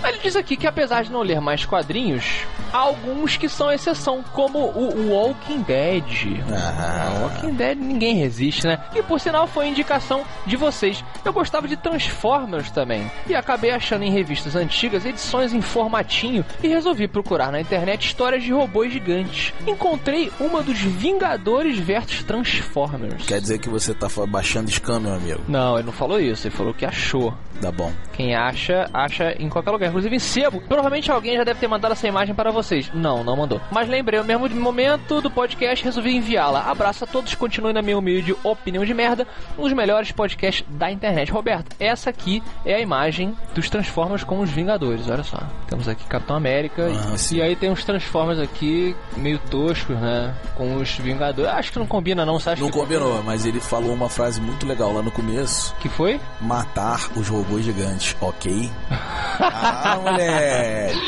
Mas 0.00 0.14
ele 0.14 0.22
diz 0.22 0.36
aqui 0.36 0.56
que 0.56 0.68
apesar 0.68 1.02
de 1.02 1.10
não 1.10 1.22
ler 1.22 1.40
mais 1.40 1.66
quadrinhos, 1.66 2.44
há 2.72 2.78
alguns 2.78 3.36
que 3.36 3.48
são 3.48 3.72
exceção, 3.72 4.22
como 4.32 4.60
o 4.60 5.10
Walking 5.10 5.62
Dead. 5.62 6.40
Ah. 6.52 7.18
Walking 7.22 7.54
Dead 7.54 7.76
ninguém 7.76 8.14
resiste, 8.14 8.64
né? 8.64 8.78
E 8.94 9.02
por 9.02 9.18
sinal 9.18 9.48
foi 9.48 9.66
indicação 9.66 10.22
de 10.46 10.56
vocês. 10.56 11.02
Eu 11.24 11.32
gostava 11.32 11.66
de 11.66 11.76
Transformers 11.76 12.70
também. 12.70 13.10
E 13.26 13.34
acabei 13.34 13.72
achando 13.72 14.04
em 14.04 14.12
revistas 14.36 14.54
antigas 14.54 15.06
edições 15.06 15.52
em 15.52 15.62
formatinho 15.62 16.44
e 16.62 16.68
resolvi 16.68 17.08
procurar 17.08 17.50
na 17.50 17.60
internet 17.60 18.06
histórias 18.06 18.42
de 18.42 18.52
robôs 18.52 18.92
gigantes. 18.92 19.52
Encontrei 19.66 20.30
uma 20.38 20.62
dos 20.62 20.78
Vingadores 20.78 21.78
versus 21.78 22.22
Transformers. 22.22 23.24
Quer 23.26 23.40
dizer 23.40 23.58
que 23.58 23.68
você 23.68 23.94
tá 23.94 24.08
baixando 24.28 24.70
Scamion 24.70 25.14
amigo. 25.14 25.40
Não, 25.48 25.76
ele 25.76 25.86
não 25.86 25.92
falou 25.92 26.20
isso, 26.20 26.46
ele 26.46 26.54
falou 26.54 26.74
que 26.74 26.84
achou. 26.84 27.34
Tá 27.60 27.72
bom. 27.72 27.90
Quem 28.12 28.34
acha, 28.34 28.88
acha 28.92 29.34
em 29.38 29.48
qualquer 29.48 29.70
lugar. 29.70 29.88
Inclusive 29.88 30.14
em 30.14 30.18
sebo. 30.18 30.60
Provavelmente 30.60 31.10
alguém 31.10 31.36
já 31.36 31.44
deve 31.44 31.60
ter 31.60 31.68
mandado 31.68 31.92
essa 31.92 32.06
imagem 32.06 32.34
para 32.34 32.50
vocês. 32.50 32.90
Não, 32.92 33.24
não 33.24 33.36
mandou. 33.36 33.60
Mas 33.70 33.88
lembrei, 33.88 34.20
no 34.20 34.26
mesmo 34.26 34.48
momento 34.60 35.20
do 35.20 35.30
podcast, 35.30 35.84
resolvi 35.84 36.14
enviá-la. 36.14 36.70
Abraço 36.70 37.04
a 37.04 37.06
todos, 37.06 37.34
continue 37.34 37.72
na 37.72 37.82
minha 37.82 37.96
humilde 37.96 38.36
opinião 38.44 38.84
de 38.84 38.92
merda, 38.92 39.26
um 39.58 39.62
dos 39.62 39.72
melhores 39.72 40.12
podcasts 40.12 40.64
da 40.68 40.90
internet. 40.90 41.32
Roberto, 41.32 41.74
essa 41.80 42.10
aqui 42.10 42.42
é 42.64 42.74
a 42.74 42.80
imagem 42.80 43.34
dos 43.54 43.70
Transformers 43.70 44.24
com 44.26 44.40
os 44.40 44.50
Vingadores. 44.50 45.08
Olha 45.08 45.22
só. 45.22 45.38
Temos 45.68 45.88
aqui 45.88 46.04
Capitão 46.04 46.36
América. 46.36 46.88
Ah, 46.88 47.16
sim. 47.16 47.36
e 47.36 47.42
aí 47.42 47.56
tem 47.56 47.70
uns 47.70 47.84
Transformers 47.84 48.38
aqui, 48.38 48.94
meio 49.16 49.38
toscos, 49.38 49.96
né? 49.96 50.34
Com 50.56 50.76
os 50.76 50.90
Vingadores. 50.98 51.50
Acho 51.52 51.72
que 51.72 51.78
não 51.78 51.86
combina, 51.86 52.24
não. 52.24 52.36
Acha 52.36 52.56
Não 52.56 52.70
combinou, 52.70 53.22
mas 53.22 53.46
ele 53.46 53.60
falou 53.60 53.92
uma 53.92 54.08
frase 54.08 54.40
muito 54.40 54.66
legal 54.66 54.92
lá 54.92 55.02
no 55.02 55.10
começo. 55.10 55.74
Que 55.80 55.88
foi? 55.88 56.20
Matar 56.40 57.08
os 57.16 57.28
robôs 57.28 57.64
gigantes, 57.64 58.16
ok? 58.20 58.70
ah, 59.40 59.98
moleque! 60.02 61.00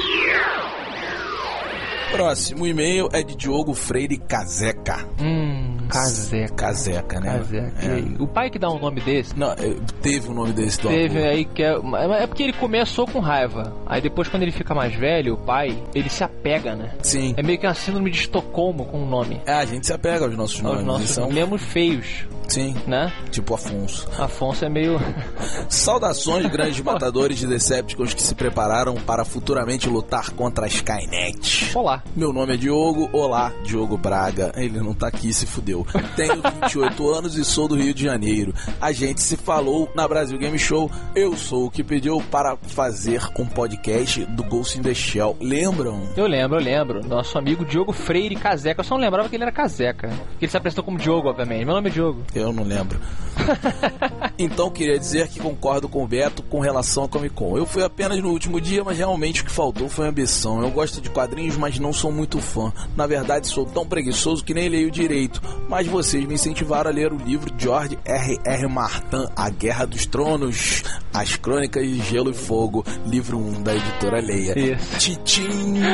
Próximo 2.13 2.67
e-mail 2.67 3.09
é 3.13 3.23
de 3.23 3.37
Diogo 3.37 3.75
Freire 3.75 4.17
Caseca. 4.17 5.07
Hum, 5.21 5.68
Caseca. 5.89 6.55
Caseca, 6.55 7.21
né? 7.21 7.39
Caseca. 7.39 7.87
É. 7.87 8.23
O 8.23 8.27
pai 8.27 8.51
que 8.51 8.59
dá 8.59 8.71
um 8.71 8.79
nome 8.79 9.01
desse. 9.01 9.39
Não, 9.39 9.55
teve 10.03 10.29
o 10.29 10.35
nome 10.35 10.53
desse 10.53 10.81
do 10.81 10.89
Teve 10.89 11.25
aí 11.25 11.45
que 11.45 11.63
é, 11.63 11.77
é 12.21 12.27
porque 12.27 12.43
ele 12.43 12.53
começou 12.53 13.07
com 13.07 13.19
raiva. 13.19 13.73
Aí 13.87 14.01
depois, 14.01 14.29
quando 14.29 14.43
ele 14.43 14.53
fica 14.53 14.75
mais 14.75 14.95
velho, 14.95 15.35
o 15.35 15.37
pai, 15.37 15.83
ele 15.95 16.09
se 16.09 16.23
apega, 16.23 16.75
né? 16.75 16.93
Sim. 17.03 17.35
É 17.37 17.43
meio 17.43 17.59
que 17.59 17.67
uma 17.67 17.75
síndrome 17.75 18.11
de 18.11 18.19
Estocolmo 18.19 18.85
com 18.85 19.03
o 19.03 19.07
nome. 19.07 19.41
É, 19.47 19.53
a 19.55 19.65
gente 19.65 19.87
se 19.87 19.93
apega 19.93 20.25
aos 20.25 20.37
nossos 20.37 20.57
Os 20.57 20.63
nomes. 20.63 20.85
nossos 20.85 21.11
são... 21.11 21.29
mesmo 21.31 21.59
feios, 21.59 22.27
Sim, 22.49 22.75
né? 22.87 23.13
tipo 23.31 23.55
Afonso. 23.55 24.09
Afonso 24.19 24.65
é 24.65 24.69
meio. 24.71 24.99
Saudações, 25.69 26.47
grandes 26.47 26.81
matadores 26.81 27.39
de 27.39 27.47
Decepticons 27.47 28.15
que 28.15 28.23
se 28.23 28.35
prepararam 28.35 28.95
para 28.95 29.25
futuramente 29.25 29.89
lutar 29.89 30.31
contra 30.31 30.65
a 30.65 30.69
Skynet. 30.69 31.77
Olá. 31.77 32.03
Meu 32.17 32.33
nome 32.33 32.55
é 32.55 32.57
Diogo, 32.57 33.11
olá, 33.13 33.53
Diogo 33.63 33.99
Braga. 33.99 34.53
Ele 34.57 34.81
não 34.81 34.95
tá 34.95 35.09
aqui, 35.09 35.33
se 35.33 35.47
fudeu. 35.47 35.87
Tenho 36.17 36.41
28 36.63 37.09
anos 37.13 37.37
e 37.37 37.45
sou 37.45 37.69
do 37.69 37.77
Rio 37.77 37.93
de 37.93 38.05
Janeiro. 38.05 38.55
A 38.81 38.93
gente 38.93 39.21
se 39.21 39.37
falou 39.37 39.91
na 39.95 40.09
Brasil 40.09 40.39
Game 40.39 40.59
Show. 40.59 40.91
Eu 41.15 41.37
sou 41.37 41.67
o 41.67 41.71
que 41.71 41.85
pediu 41.85 42.23
para 42.31 42.57
fazer 42.57 43.23
um 43.39 43.47
podcast 43.47 44.25
do 44.25 44.43
Ghost 44.45 44.79
in 44.79 44.83
the 44.83 44.95
Shell. 44.95 45.37
Lembram? 45.41 46.09
Eu 46.17 46.27
lembro, 46.27 46.59
eu 46.59 46.65
lembro. 46.65 47.07
Nosso 47.07 47.37
amigo 47.37 47.65
Diogo 47.65 47.93
Freire 47.93 48.37
Caseca. 48.37 48.81
Eu 48.81 48.85
só 48.85 48.95
não 48.95 49.03
lembrava 49.03 49.29
que 49.29 49.37
ele 49.37 49.45
era 49.45 49.53
Caseca. 49.53 50.09
Que 50.39 50.47
ele 50.47 50.51
se 50.51 50.57
apresentou 50.57 50.83
como 50.85 50.97
Diogo, 50.99 51.29
obviamente. 51.29 51.65
Meu 51.65 51.75
nome 51.75 51.91
é 51.91 51.93
Diogo. 51.93 52.23
Eu 52.39 52.53
não 52.53 52.65
lembro. 52.65 52.99
então 54.39 54.71
queria 54.71 54.99
dizer 54.99 55.29
que 55.29 55.41
concordo 55.41 55.89
com 55.89 56.05
o 56.05 56.07
Beto 56.07 56.43
com 56.45 56.61
relação 56.61 57.05
à 57.05 57.09
Comic 57.09 57.35
Con. 57.35 57.57
Eu 57.57 57.67
fui 57.67 57.83
apenas 57.83 58.19
no 58.21 58.31
último 58.31 58.61
dia, 58.61 58.85
mas 58.85 58.97
realmente 58.97 59.43
o 59.43 59.45
que 59.45 59.51
faltou 59.51 59.89
foi 59.89 60.07
ambição. 60.07 60.63
Eu 60.63 60.71
gosto 60.71 61.01
de 61.01 61.11
quadrinhos, 61.11 61.57
mas 61.57 61.79
não 61.79 61.93
sou 61.93 62.13
muito 62.13 62.39
fã. 62.41 62.73
Na 62.97 63.07
verdade, 63.07 63.49
sou 63.49 63.67
tão 63.67 63.87
preguiçoso 63.87 64.45
que 64.45 64.55
nem 64.55 64.69
leio 64.69 64.91
direito. 64.91 65.43
Mas 65.69 65.87
vocês 65.87 66.25
me 66.25 66.35
incentivaram 66.35 66.91
a 66.91 66.93
ler 66.93 67.13
o 67.13 67.17
livro 67.17 67.51
de 67.51 67.65
George 67.65 67.99
R. 68.05 68.39
R. 68.45 68.67
Martin, 68.69 69.27
A 69.35 69.51
Guerra 69.51 69.87
dos 69.87 70.07
Tronos, 70.07 70.83
As 71.13 71.37
Crônicas 71.37 71.85
de 71.85 72.01
Gelo 72.03 72.31
e 72.31 72.35
Fogo, 72.35 72.85
livro 73.07 73.39
1 73.39 73.63
da 73.63 73.75
editora 73.75 74.21
Leia. 74.21 74.59
Isso. 74.59 74.99
Titim! 74.99 75.79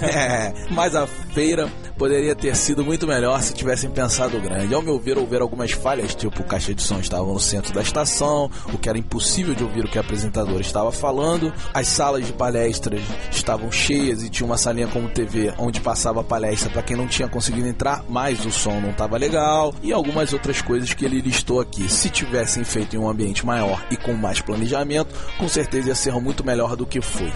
É, 0.00 0.52
mas 0.70 0.94
a 0.94 1.06
feira 1.06 1.70
poderia 1.96 2.34
ter 2.34 2.56
sido 2.56 2.84
muito 2.84 3.06
melhor 3.06 3.40
se 3.42 3.52
tivessem 3.52 3.90
pensado 3.90 4.40
grande. 4.40 4.74
Ao 4.74 4.82
meu 4.82 4.98
ver, 4.98 5.18
houveram 5.18 5.44
algumas 5.44 5.72
falhas, 5.72 6.14
tipo 6.14 6.40
o 6.40 6.44
caixa 6.44 6.74
de 6.74 6.82
som 6.82 6.98
estava 6.98 7.26
no 7.26 7.38
centro 7.38 7.72
da 7.74 7.79
estação, 7.82 8.50
o 8.72 8.78
que 8.78 8.88
era 8.88 8.98
impossível 8.98 9.54
de 9.54 9.64
ouvir 9.64 9.84
o 9.84 9.88
que 9.88 9.98
a 9.98 10.00
apresentadora 10.00 10.60
estava 10.60 10.92
falando, 10.92 11.52
as 11.72 11.88
salas 11.88 12.26
de 12.26 12.32
palestras 12.32 13.02
estavam 13.30 13.70
cheias 13.70 14.22
e 14.22 14.30
tinha 14.30 14.46
uma 14.46 14.56
salinha 14.56 14.88
como 14.88 15.08
TV 15.08 15.52
onde 15.58 15.80
passava 15.80 16.20
a 16.20 16.24
palestra 16.24 16.70
para 16.70 16.82
quem 16.82 16.96
não 16.96 17.06
tinha 17.06 17.28
conseguido 17.28 17.66
entrar, 17.66 18.04
mas 18.08 18.44
o 18.44 18.50
som 18.50 18.80
não 18.80 18.90
estava 18.90 19.16
legal 19.16 19.74
e 19.82 19.92
algumas 19.92 20.32
outras 20.32 20.60
coisas 20.62 20.92
que 20.94 21.04
ele 21.04 21.20
listou 21.20 21.60
aqui. 21.60 21.88
Se 21.88 22.10
tivessem 22.10 22.64
feito 22.64 22.96
em 22.96 22.98
um 22.98 23.08
ambiente 23.08 23.44
maior 23.44 23.84
e 23.90 23.96
com 23.96 24.12
mais 24.14 24.40
planejamento, 24.40 25.14
com 25.38 25.48
certeza 25.48 25.88
ia 25.88 25.94
ser 25.94 26.12
muito 26.14 26.44
melhor 26.44 26.76
do 26.76 26.86
que 26.86 27.00
foi. 27.00 27.32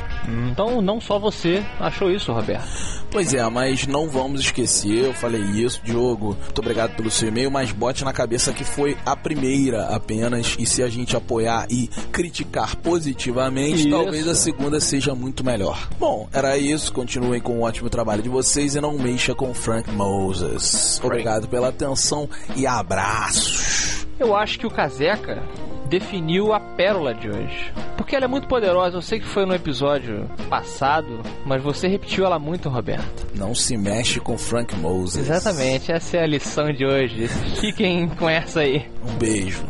Então, 0.50 0.80
não 0.82 1.00
só 1.00 1.18
você 1.18 1.64
achou 1.78 2.10
isso, 2.10 2.32
Roberto. 2.32 2.68
Pois 3.10 3.32
é, 3.32 3.48
mas 3.48 3.86
não 3.86 4.08
vamos 4.08 4.40
esquecer, 4.40 5.04
eu 5.04 5.14
falei 5.14 5.40
isso, 5.40 5.80
Diogo, 5.84 6.36
muito 6.42 6.58
obrigado 6.58 6.96
pelo 6.96 7.10
seu 7.10 7.28
e-mail, 7.28 7.48
mas 7.48 7.70
bote 7.70 8.04
na 8.04 8.12
cabeça 8.12 8.52
que 8.52 8.64
foi 8.64 8.96
a 9.06 9.14
primeira 9.14 9.86
apenas, 9.94 10.33
e 10.40 10.66
se 10.66 10.82
a 10.82 10.88
gente 10.88 11.16
apoiar 11.16 11.66
e 11.70 11.88
criticar 12.12 12.76
positivamente, 12.76 13.80
Isso. 13.80 13.90
talvez 13.90 14.26
a 14.28 14.34
segunda 14.34 14.80
seja 14.80 15.14
muito 15.14 15.44
melhor. 15.44 15.88
Bom, 15.98 16.28
era 16.32 16.56
isso, 16.56 16.92
continuem 16.92 17.40
com 17.40 17.58
o 17.58 17.62
ótimo 17.62 17.90
trabalho 17.90 18.22
de 18.22 18.28
vocês 18.28 18.74
e 18.74 18.80
não 18.80 18.98
mexa 18.98 19.34
com 19.34 19.52
Frank 19.54 19.90
Moses. 19.90 21.00
Obrigado 21.02 21.48
pela 21.48 21.68
atenção 21.68 22.28
e 22.56 22.66
abraços. 22.66 24.06
Eu 24.18 24.36
acho 24.36 24.58
que 24.58 24.66
o 24.66 24.70
Caseca 24.70 25.42
definiu 25.88 26.52
a 26.52 26.60
pérola 26.60 27.14
de 27.14 27.28
hoje. 27.28 27.72
Porque 27.96 28.16
ela 28.16 28.24
é 28.24 28.28
muito 28.28 28.48
poderosa. 28.48 28.96
Eu 28.96 29.02
sei 29.02 29.20
que 29.20 29.26
foi 29.26 29.46
no 29.46 29.54
episódio 29.54 30.28
passado, 30.48 31.20
mas 31.44 31.62
você 31.62 31.88
repetiu 31.88 32.24
ela 32.24 32.38
muito, 32.38 32.68
Roberto. 32.68 33.26
Não 33.34 33.54
se 33.54 33.76
mexe 33.76 34.20
com 34.20 34.36
Frank 34.36 34.74
Moses. 34.76 35.28
Exatamente, 35.28 35.92
essa 35.92 36.16
é 36.16 36.22
a 36.22 36.26
lição 36.26 36.72
de 36.72 36.84
hoje. 36.84 37.28
Fiquem 37.60 38.08
com 38.08 38.28
essa 38.28 38.60
aí. 38.60 38.86
Um 39.06 39.14
beijo. 39.16 39.64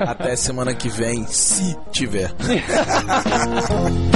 Até 0.00 0.36
semana 0.36 0.74
que 0.74 0.88
vem, 0.88 1.26
se 1.26 1.76
tiver. 1.90 2.32